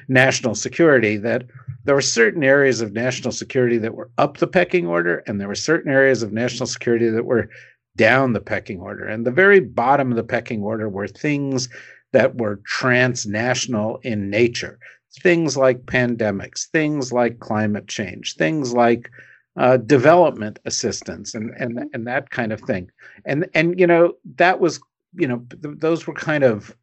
[0.07, 1.45] national security, that
[1.83, 5.47] there were certain areas of national security that were up the pecking order, and there
[5.47, 7.47] were certain areas of national security that were
[7.95, 9.05] down the pecking order.
[9.05, 11.69] And the very bottom of the pecking order were things
[12.11, 14.79] that were transnational in nature,
[15.21, 19.11] things like pandemics, things like climate change, things like
[19.57, 21.87] uh, development assistance and and mm-hmm.
[21.93, 22.89] and that kind of thing.
[23.25, 24.79] And and you know that was
[25.13, 26.75] you know th- those were kind of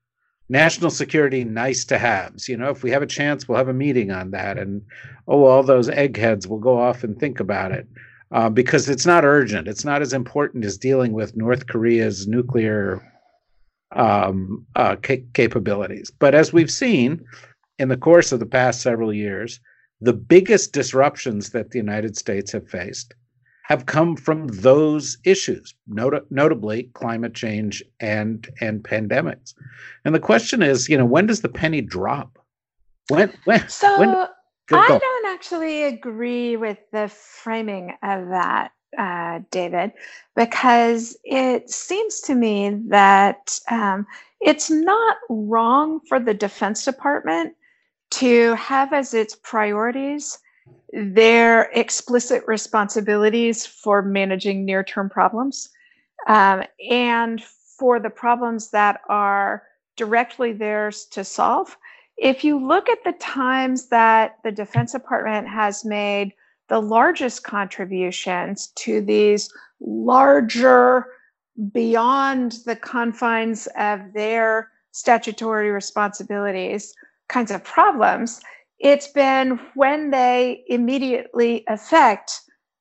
[0.48, 2.48] national security nice to haves.
[2.48, 4.82] You know, if we have a chance, we'll have a meeting on that, and
[5.28, 7.86] oh, all those eggheads will go off and think about it.
[8.30, 9.68] Uh, because it's not urgent.
[9.68, 13.06] It's not as important as dealing with North Korea's nuclear
[13.94, 16.10] um, uh, ca- capabilities.
[16.10, 17.22] But as we've seen
[17.78, 19.60] in the course of the past several years,
[20.02, 23.14] the biggest disruptions that the United States have faced
[23.62, 29.54] have come from those issues, not- notably climate change and and pandemics.
[30.04, 32.38] And the question is, you know, when does the penny drop?
[33.08, 34.10] When when so, when
[34.72, 39.92] I don't actually agree with the framing of that, uh, David,
[40.34, 44.06] because it seems to me that um,
[44.40, 47.54] it's not wrong for the Defense Department
[48.12, 50.38] to have as its priorities
[50.92, 55.70] their explicit responsibilities for managing near term problems
[56.26, 59.62] um, and for the problems that are
[59.96, 61.76] directly theirs to solve.
[62.18, 66.32] If you look at the times that the Defense Department has made
[66.68, 69.50] the largest contributions to these
[69.80, 71.06] larger,
[71.72, 76.94] beyond the confines of their statutory responsibilities
[77.32, 78.40] kinds of problems,
[78.78, 82.40] it's been when they immediately affect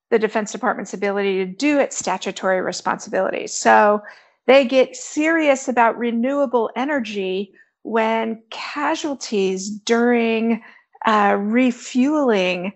[0.09, 3.53] the Defense Department's ability to do its statutory responsibilities.
[3.53, 4.01] So
[4.45, 10.61] they get serious about renewable energy when casualties during
[11.05, 12.73] uh, refueling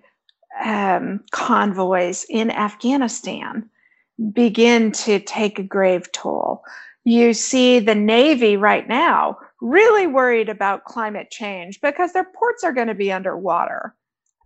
[0.63, 3.69] um, convoys in Afghanistan
[4.31, 6.63] begin to take a grave toll.
[7.03, 12.73] You see the Navy right now really worried about climate change because their ports are
[12.73, 13.95] going to be underwater.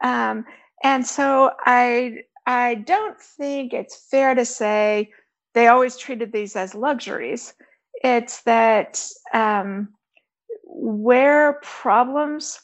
[0.03, 0.45] Um,
[0.84, 5.12] and so I I don't think it's fair to say
[5.53, 7.53] they always treated these as luxuries.
[8.03, 9.03] It's that
[9.34, 9.89] um,
[10.64, 12.60] where problems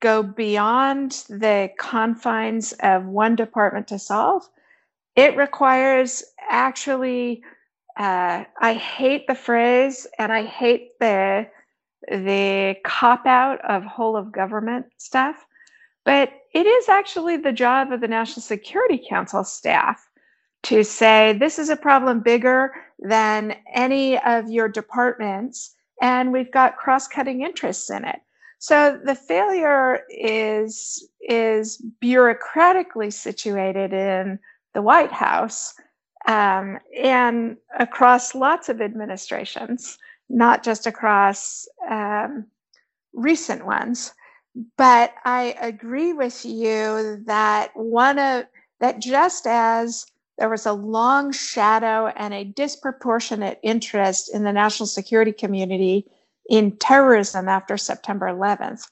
[0.00, 4.48] go beyond the confines of one department to solve,
[5.16, 7.42] it requires actually.
[7.98, 11.46] Uh, I hate the phrase and I hate the
[12.08, 15.44] the cop out of whole of government stuff,
[16.04, 20.08] but it is actually the job of the National Security Council staff
[20.62, 26.76] to say this is a problem bigger than any of your departments, and we've got
[26.76, 28.20] cross cutting interests in it.
[28.58, 34.38] So the failure is, is bureaucratically situated in
[34.74, 35.74] the White House
[36.26, 39.98] um, and across lots of administrations
[40.28, 42.46] not just across um,
[43.12, 44.12] recent ones.
[44.76, 48.46] But I agree with you that one of
[48.80, 50.06] that just as
[50.38, 56.06] there was a long shadow and a disproportionate interest in the national security community
[56.48, 58.86] in terrorism after September 11th.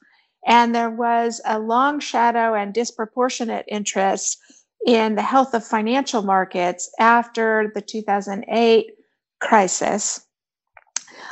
[0.47, 4.39] And there was a long shadow and disproportionate interest
[4.85, 8.91] in the health of financial markets after the 2008
[9.39, 10.24] crisis.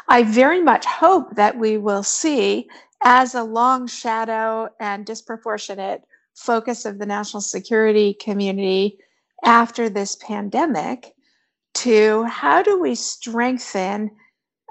[0.08, 2.68] I very much hope that we will see,
[3.04, 6.04] as a long shadow and disproportionate
[6.36, 8.98] focus of the national security community
[9.44, 11.14] after this pandemic,
[11.74, 14.12] to how do we strengthen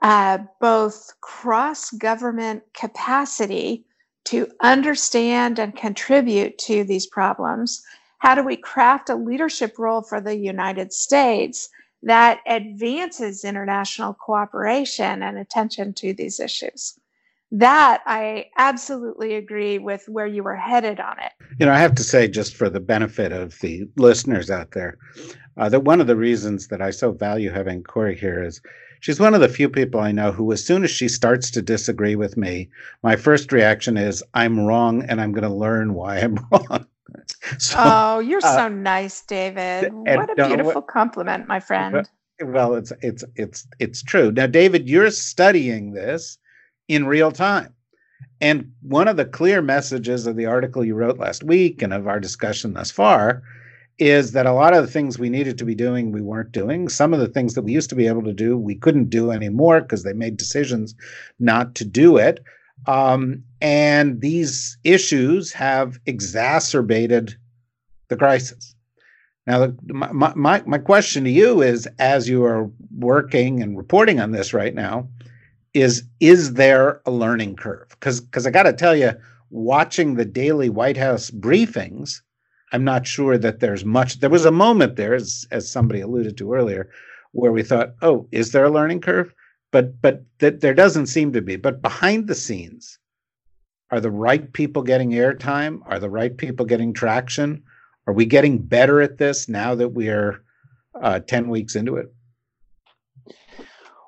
[0.02, 3.84] uh, both cross government capacity
[4.24, 7.82] to understand and contribute to these problems?
[8.18, 11.68] How do we craft a leadership role for the United States
[12.02, 16.98] that advances international cooperation and attention to these issues.
[17.52, 21.32] That I absolutely agree with where you were headed on it.
[21.58, 24.96] You know, I have to say, just for the benefit of the listeners out there,
[25.58, 28.62] uh, that one of the reasons that I so value having Kori here is
[29.00, 31.60] she's one of the few people I know who, as soon as she starts to
[31.60, 32.70] disagree with me,
[33.02, 36.86] my first reaction is, I'm wrong and I'm going to learn why I'm wrong.
[37.58, 39.92] So, oh, you're uh, so nice, David.
[39.92, 42.08] What a beautiful what, compliment, my friend.
[42.40, 44.30] Well, it's it's it's it's true.
[44.30, 46.38] Now, David, you're studying this
[46.88, 47.74] in real time.
[48.40, 52.06] And one of the clear messages of the article you wrote last week and of
[52.06, 53.42] our discussion thus far
[53.98, 56.88] is that a lot of the things we needed to be doing, we weren't doing.
[56.88, 59.30] Some of the things that we used to be able to do, we couldn't do
[59.30, 60.94] anymore because they made decisions
[61.38, 62.42] not to do it.
[62.86, 67.36] Um, and these issues have exacerbated
[68.08, 68.74] the crisis.
[69.46, 74.20] Now, the, my, my, my question to you is as you are working and reporting
[74.20, 75.08] on this right now,
[75.74, 77.88] is is there a learning curve?
[77.90, 79.12] Because I got to tell you,
[79.50, 82.20] watching the daily White House briefings,
[82.72, 84.20] I'm not sure that there's much.
[84.20, 86.90] There was a moment there, as as somebody alluded to earlier,
[87.32, 89.34] where we thought, oh, is there a learning curve?
[89.72, 91.56] But but th- there doesn't seem to be.
[91.56, 92.98] But behind the scenes,
[93.90, 95.80] are the right people getting airtime?
[95.86, 97.62] Are the right people getting traction?
[98.06, 100.42] Are we getting better at this now that we are
[101.00, 102.12] uh, 10 weeks into it?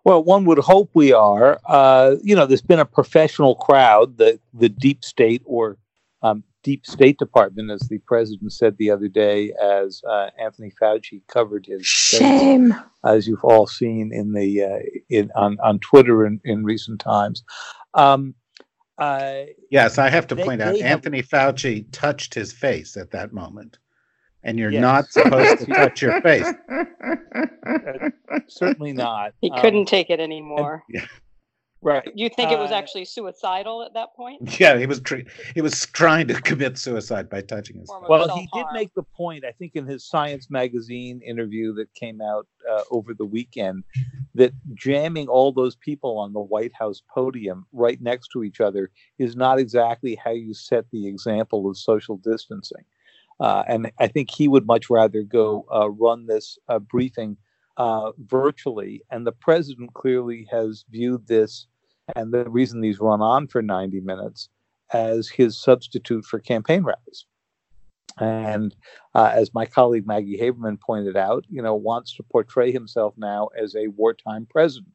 [0.04, 1.60] Well, one would hope we are.
[1.66, 5.78] Uh, you know, there's been a professional crowd, the, the deep state or
[6.22, 11.22] um, deep state department, as the president said the other day, as uh, Anthony Fauci
[11.28, 16.26] covered his shame, states, as you've all seen in the uh, in on on Twitter
[16.26, 17.44] in, in recent times.
[17.92, 18.34] Um,
[18.98, 21.28] uh, yes, I have to they, point out Anthony have...
[21.28, 23.78] Fauci touched his face at that moment,
[24.42, 24.80] and you're yes.
[24.80, 26.46] not supposed to touch your face.
[26.68, 28.10] Uh,
[28.48, 29.32] certainly not.
[29.40, 30.82] He couldn't um, take it anymore.
[30.88, 31.06] Yeah.
[31.84, 32.08] Right.
[32.14, 34.40] You think uh, it was uh, actually suicidal at that point?
[34.64, 37.92] Yeah, he was tr- he was trying to commit suicide by touching his.
[38.08, 42.22] Well, he did make the point, I think, in his Science magazine interview that came
[42.22, 43.84] out uh, over the weekend,
[44.34, 48.90] that jamming all those people on the White House podium right next to each other
[49.18, 52.84] is not exactly how you set the example of social distancing.
[53.40, 57.36] Uh, and I think he would much rather go uh, run this uh, briefing
[58.18, 59.02] virtually.
[59.10, 61.66] And the president clearly has viewed this
[62.14, 64.48] and the reason these run on for 90 minutes
[64.92, 67.26] as his substitute for campaign rallies.
[68.18, 68.74] And
[69.14, 73.48] uh, as my colleague Maggie Haberman pointed out, you know, wants to portray himself now
[73.58, 74.92] as a wartime president.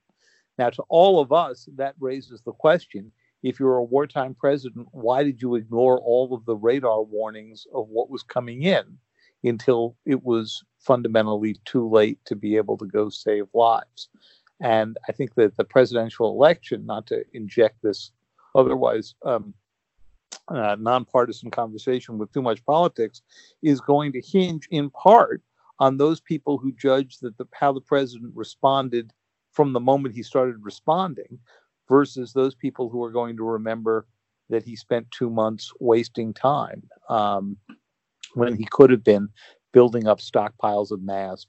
[0.58, 5.24] Now, to all of us, that raises the question if you're a wartime president, why
[5.24, 8.98] did you ignore all of the radar warnings of what was coming in
[9.44, 14.10] until it was fundamentally too late to be able to go save lives?
[14.62, 18.12] And I think that the presidential election, not to inject this
[18.56, 19.54] otherwise um,
[20.50, 23.22] uh, nonpartisan conversation with too much politics,
[23.62, 25.42] is going to hinge in part
[25.80, 29.14] on those people who judge that the, how the president responded
[29.52, 31.40] from the moment he started responding
[31.88, 34.06] versus those people who are going to remember
[34.50, 37.58] that he spent two months wasting time um,
[38.34, 39.30] when he could have been
[39.72, 41.48] building up stockpiles of masks,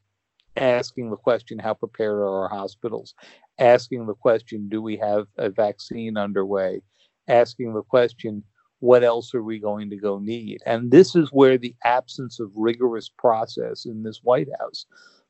[0.57, 3.15] asking the question, how prepared are our hospitals?
[3.59, 6.83] Asking the question, do we have a vaccine underway?
[7.29, 8.43] Asking the question,
[8.81, 10.61] what else are we going to go need?
[10.67, 14.87] And this is where the absence of rigorous process in this White House,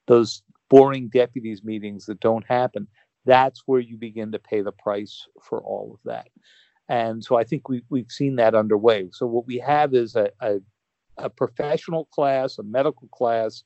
[0.06, 2.86] those boring deputies meetings that don't happen,
[3.26, 6.28] that's where you begin to pay the price for all of that.
[6.88, 9.08] And so I think we, we've seen that underway.
[9.12, 10.56] So what we have is a, a,
[11.18, 13.62] a professional class, a medical class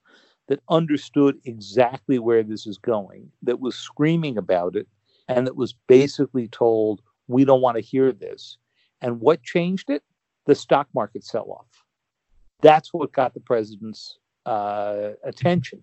[0.49, 4.87] that understood exactly where this is going, that was screaming about it,
[5.29, 8.59] and that was basically told, we don't want to hear this.
[9.01, 10.03] And what changed it?
[10.47, 11.85] The stock market sell off.
[12.61, 15.83] That's what got the president's uh, attention.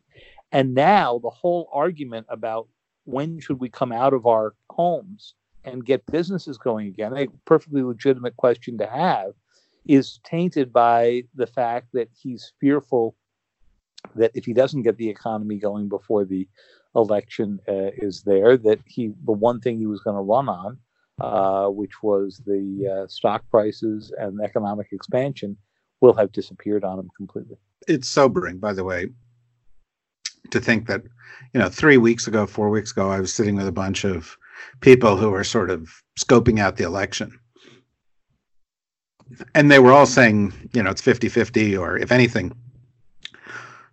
[0.51, 2.67] And now the whole argument about
[3.05, 5.33] when should we come out of our homes
[5.63, 9.33] and get businesses going again, a perfectly legitimate question to have,
[9.85, 13.15] is tainted by the fact that he's fearful
[14.15, 16.47] that if he doesn't get the economy going before the
[16.95, 20.77] election uh, is there, that he the one thing he was going to run on,
[21.19, 25.57] uh, which was the uh, stock prices and economic expansion,
[26.01, 27.57] will have disappeared on him completely.
[27.87, 29.07] It's sobering, by the way,
[30.51, 31.03] to think that
[31.53, 34.37] you know three weeks ago, four weeks ago, I was sitting with a bunch of
[34.81, 35.89] people who were sort of
[36.19, 37.39] scoping out the election.
[39.55, 42.53] And they were all saying, you know, it's 50 50, or if anything,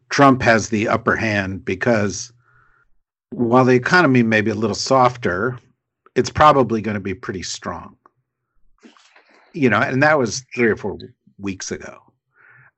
[0.09, 2.33] Trump has the upper hand because
[3.31, 5.59] while the economy may be a little softer,
[6.15, 7.97] it's probably going to be pretty strong.
[9.53, 10.99] You know, and that was three or four
[11.39, 11.99] weeks ago,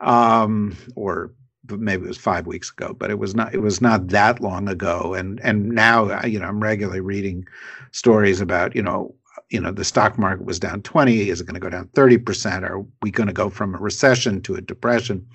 [0.01, 1.33] um, or
[1.69, 3.55] maybe it was five weeks ago, but it was not.
[3.55, 5.15] It was not that long ago.
[5.15, 7.47] And and now, you know, I'm regularly reading
[7.91, 9.15] stories about you know
[9.51, 12.63] you know the stock market was down 20 is it going to go down 30%
[12.63, 15.27] are we going to go from a recession to a depression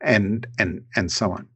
[0.00, 1.48] and and and so on.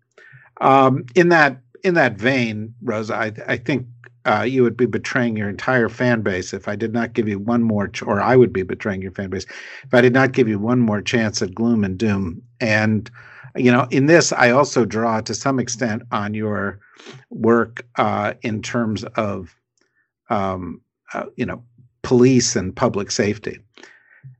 [0.60, 3.86] Um, in that in that vein, Rosa, I, I think
[4.26, 7.38] uh, you would be betraying your entire fan base if I did not give you
[7.38, 9.46] one more, ch- or I would be betraying your fan base
[9.84, 12.42] if I did not give you one more chance at gloom and doom.
[12.60, 13.10] And
[13.56, 16.78] you know, in this, I also draw to some extent on your
[17.30, 19.56] work uh, in terms of,
[20.28, 20.80] um,
[21.12, 21.62] uh, you know,
[22.02, 23.58] police and public safety.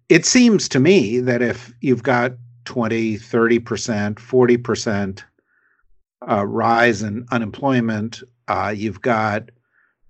[0.09, 2.32] It seems to me that if you've got
[2.65, 5.23] 20, 30%, 40%
[6.29, 8.23] uh, rise in unemployment.
[8.49, 9.51] Uh, you've got,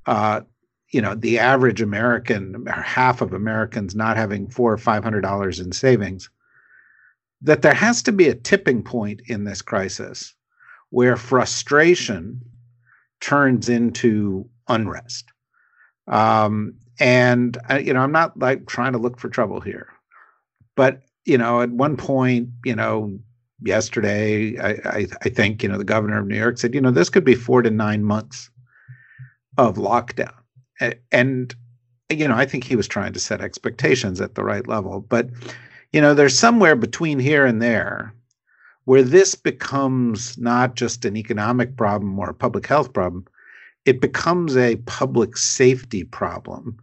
[0.06, 0.40] uh,
[0.90, 5.20] you know, the average American, or half of Americans not having four or five hundred
[5.20, 6.28] dollars in savings.
[7.42, 10.34] That there has to be a tipping point in this crisis
[10.90, 12.42] where frustration
[13.20, 15.26] turns into unrest.
[16.08, 19.88] Um, and uh, you know, I'm not like trying to look for trouble here,
[20.76, 23.16] but you know, at one point, you know,
[23.62, 26.90] yesterday, I, I, I, think, you know, the governor of New York said, you know,
[26.90, 28.50] this could be four to nine months
[29.56, 30.34] of lockdown.
[31.12, 31.54] And,
[32.08, 35.06] you know, I think he was trying to set expectations at the right level.
[35.08, 35.30] But,
[35.92, 38.12] you know, there's somewhere between here and there
[38.86, 43.24] where this becomes not just an economic problem or a public health problem,
[43.84, 46.76] it becomes a public safety problem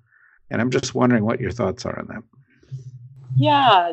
[0.49, 2.23] And I'm just wondering what your thoughts are on that.
[3.35, 3.91] Yeah,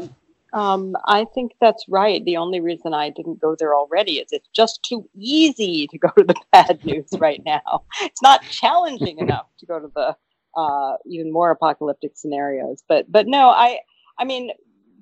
[0.55, 2.25] um, I think that's right.
[2.25, 6.09] The only reason I didn't go there already is it's just too easy to go
[6.17, 7.83] to the bad news right now.
[8.03, 10.17] It's not challenging enough to go to the
[10.57, 12.85] uh, even more apocalyptic scenarios.
[12.89, 13.81] But but no, I
[14.19, 14.53] I mean,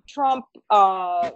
[0.08, 1.30] Trump uh,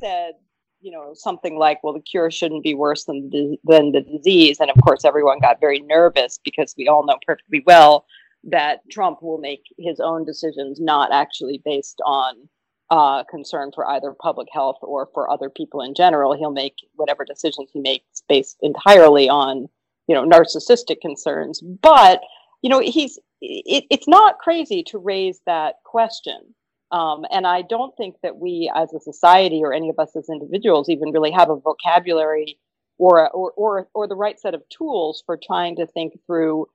[0.00, 0.32] said
[0.80, 4.58] you know something like, "Well, the cure shouldn't be worse than the, than the disease,"
[4.58, 8.06] and of course, everyone got very nervous because we all know perfectly well
[8.44, 12.48] that Trump will make his own decisions not actually based on
[12.90, 16.36] uh, concern for either public health or for other people in general.
[16.36, 19.68] He'll make whatever decisions he makes based entirely on,
[20.08, 21.60] you know, narcissistic concerns.
[21.60, 22.20] But
[22.62, 26.54] you know, he's it, it's not crazy to raise that question.
[26.92, 30.28] Um, and I don't think that we, as a society, or any of us as
[30.28, 32.58] individuals, even really have a vocabulary
[32.98, 36.66] or or or, or the right set of tools for trying to think through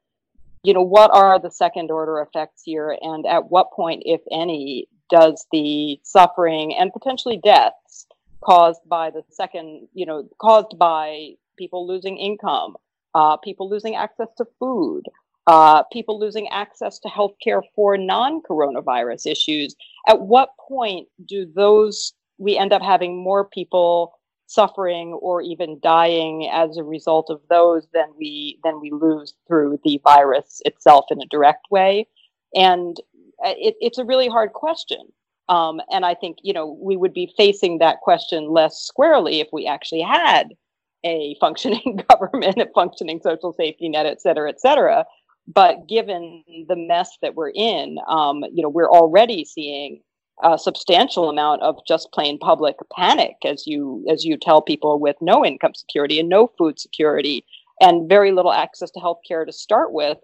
[0.65, 4.87] you know what are the second order effects here and at what point if any
[5.09, 8.07] does the suffering and potentially deaths
[8.45, 12.75] caused by the second, you know, caused by people losing income,
[13.13, 15.03] uh, people losing access to food,
[15.47, 19.75] uh, people losing access to healthcare for non-coronavirus issues.
[20.07, 26.49] At what point do those we end up having more people suffering or even dying
[26.51, 31.21] as a result of those than we than we lose through the virus itself in
[31.21, 32.07] a direct way?
[32.53, 32.99] And
[33.45, 35.11] uh, it, it's a really hard question.
[35.49, 39.47] Um, and I think, you know, we would be facing that question less squarely if
[39.53, 40.55] we actually had
[41.03, 45.05] a functioning government, a functioning social safety net, et cetera, et cetera.
[45.47, 50.01] But given the mess that we're in, um, you know, we're already seeing
[50.43, 55.15] a substantial amount of just plain public panic as you as you tell people with
[55.21, 57.45] no income security and no food security
[57.79, 60.17] and very little access to health care to start with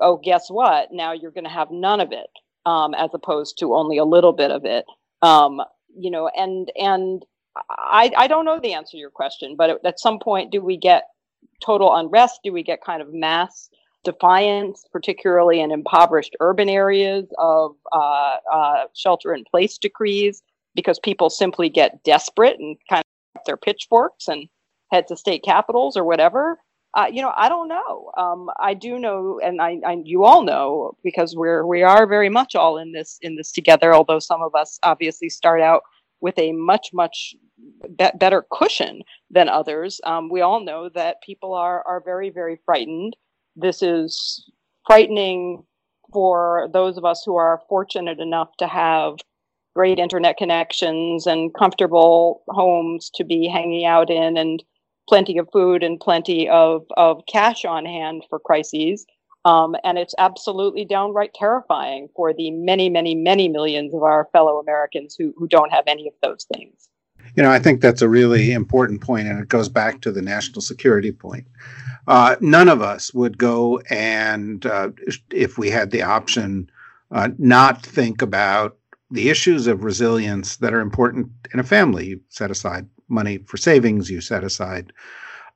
[0.00, 2.30] oh guess what now you're going to have none of it
[2.68, 4.84] um, as opposed to only a little bit of it.
[5.22, 5.60] Um,
[5.96, 7.24] you know, and and
[7.70, 10.76] I I don't know the answer to your question, but at some point, do we
[10.76, 11.04] get
[11.64, 12.40] total unrest?
[12.44, 13.70] Do we get kind of mass
[14.04, 20.42] defiance, particularly in impoverished urban areas of uh, uh, shelter in place decrees,
[20.74, 24.48] because people simply get desperate and kind of their pitchforks and
[24.92, 26.58] head to state capitals or whatever?
[26.94, 28.10] uh, you know, I don't know.
[28.16, 32.28] Um, I do know, and I, I, you all know because we're we are very
[32.28, 33.94] much all in this in this together.
[33.94, 35.82] Although some of us obviously start out
[36.20, 37.34] with a much much
[37.96, 40.00] be- better cushion than others.
[40.04, 43.16] Um, we all know that people are are very very frightened.
[43.60, 44.48] This is
[44.86, 45.64] frightening
[46.12, 49.16] for those of us who are fortunate enough to have
[49.74, 54.62] great internet connections and comfortable homes to be hanging out in and
[55.08, 59.04] plenty of food and plenty of, of cash on hand for crises.
[59.44, 64.58] Um, and it's absolutely downright terrifying for the many, many, many millions of our fellow
[64.58, 66.88] Americans who, who don't have any of those things.
[67.34, 70.22] You know, I think that's a really important point, and it goes back to the
[70.22, 71.46] national security point.
[72.06, 74.90] Uh, none of us would go and, uh,
[75.30, 76.70] if we had the option,
[77.10, 78.76] uh, not think about
[79.10, 82.06] the issues of resilience that are important in a family.
[82.06, 84.92] You set aside money for savings, you set aside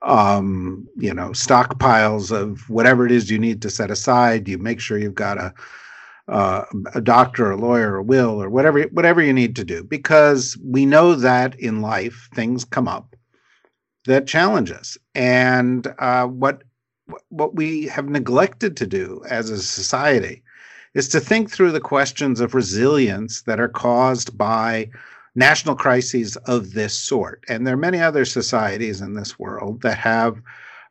[0.02, 4.48] um, you know, stockpiles of whatever it is you need to set aside.
[4.48, 5.54] You make sure you've got a
[6.28, 6.64] uh,
[6.94, 10.86] a doctor, a lawyer, a will, or whatever whatever you need to do, because we
[10.86, 13.16] know that in life things come up
[14.06, 16.62] that challenge us, and uh, what
[17.28, 20.42] what we have neglected to do as a society
[20.94, 24.88] is to think through the questions of resilience that are caused by
[25.34, 27.42] national crises of this sort.
[27.48, 30.40] And there are many other societies in this world that have,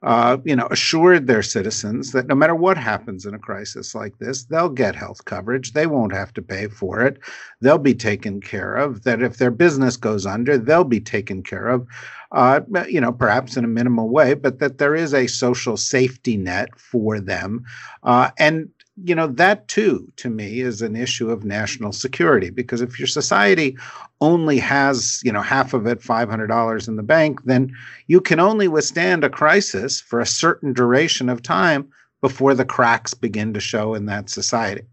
[0.04, 4.18] uh, you know, assured their citizens that no matter what happens in a crisis like
[4.18, 5.74] this, they'll get health coverage.
[5.74, 7.20] They won't have to pay for it.
[7.62, 9.04] They'll be taken care of.
[9.04, 11.86] That if their business goes under, they'll be taken care of.
[12.32, 16.38] Uh, you know, perhaps in a minimal way, but that there is a social safety
[16.38, 17.64] net for them.
[18.04, 22.50] Uh, and you know, that too, to me, is an issue of national security.
[22.50, 23.78] Because if your society
[24.20, 27.74] only has, you know, half of it, $500 in the bank, then
[28.08, 31.90] you can only withstand a crisis for a certain duration of time
[32.22, 34.84] before the cracks begin to show in that society.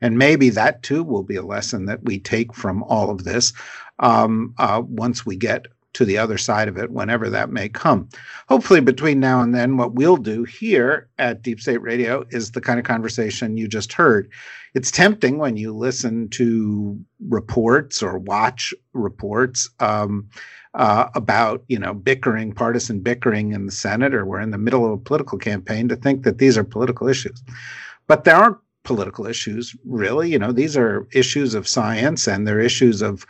[0.00, 3.52] And maybe that too will be a lesson that we take from all of this
[3.98, 8.06] um, uh, once we get to the other side of it whenever that may come.
[8.50, 12.60] Hopefully, between now and then, what we'll do here at Deep State Radio is the
[12.60, 14.30] kind of conversation you just heard.
[14.74, 20.28] It's tempting when you listen to reports or watch reports um,
[20.74, 24.84] uh, about, you know, bickering, partisan bickering in the Senate, or we're in the middle
[24.84, 27.42] of a political campaign to think that these are political issues.
[28.06, 30.30] But there aren't political issues, really.
[30.30, 33.26] You know, these are issues of science and they're issues of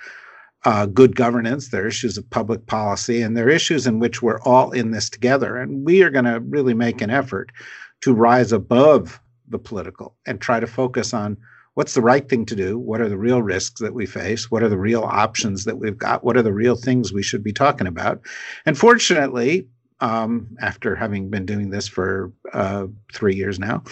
[0.66, 4.72] uh, good governance, they're issues of public policy, and they're issues in which we're all
[4.72, 5.56] in this together.
[5.56, 7.52] And we are going to really make an effort
[8.00, 11.36] to rise above the political and try to focus on
[11.74, 12.80] what's the right thing to do?
[12.80, 14.50] What are the real risks that we face?
[14.50, 16.24] What are the real options that we've got?
[16.24, 18.20] What are the real things we should be talking about?
[18.66, 19.68] And fortunately,
[20.00, 23.84] um, after having been doing this for uh, three years now,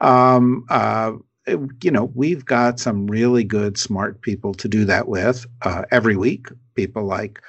[0.00, 1.14] um, uh,
[1.46, 6.16] you know, we've got some really good, smart people to do that with uh, every
[6.16, 6.46] week.
[6.74, 7.40] People like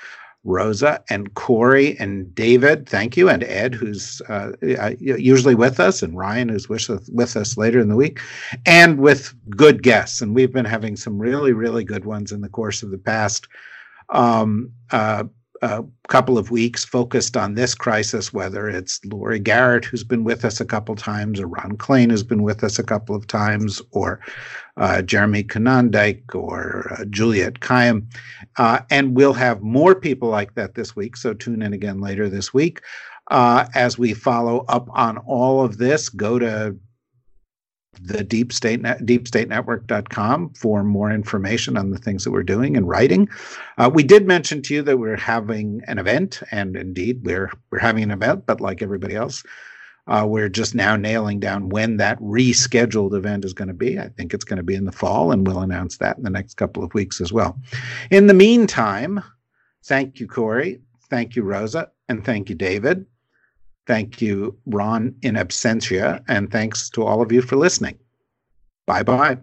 [0.43, 6.03] Rosa and Kori and David, thank you, and Ed, who's uh, uh usually with us,
[6.03, 8.19] and Ryan, who's with us, with us later in the week,
[8.65, 10.21] and with good guests.
[10.21, 13.47] And we've been having some really, really good ones in the course of the past
[14.09, 15.23] um, uh,
[15.63, 20.43] a couple of weeks focused on this crisis, whether it's Laurie Garrett, who's been with
[20.43, 23.81] us a couple times, or Ron Klain, who's been with us a couple of times,
[23.91, 24.19] or
[24.75, 28.05] uh, Jeremy Konyndyk, or uh, Juliette Kayyem.
[28.57, 32.27] Uh, and we'll have more people like that this week, so tune in again later
[32.27, 32.81] this week.
[33.31, 36.75] Uh, as we follow up on all of this, go to
[38.01, 42.87] the deep state net, deepstatenetwork.com for more information on the things that we're doing and
[42.87, 43.29] writing.
[43.77, 47.79] Uh, we did mention to you that we're having an event, and indeed we're we're
[47.79, 49.43] having an event, but like everybody else,
[50.07, 53.99] uh, we're just now nailing down when that rescheduled event is going to be.
[53.99, 56.29] I think it's going to be in the fall, and we'll announce that in the
[56.29, 57.57] next couple of weeks as well.
[58.11, 59.23] In the meantime,
[59.85, 60.81] thank you, Kori.
[61.09, 63.05] Thank you, Rosa, and thank you, David.
[63.85, 67.97] Thank you, Ron in absentia, and thanks to all of you for listening.
[68.85, 69.37] Bye bye.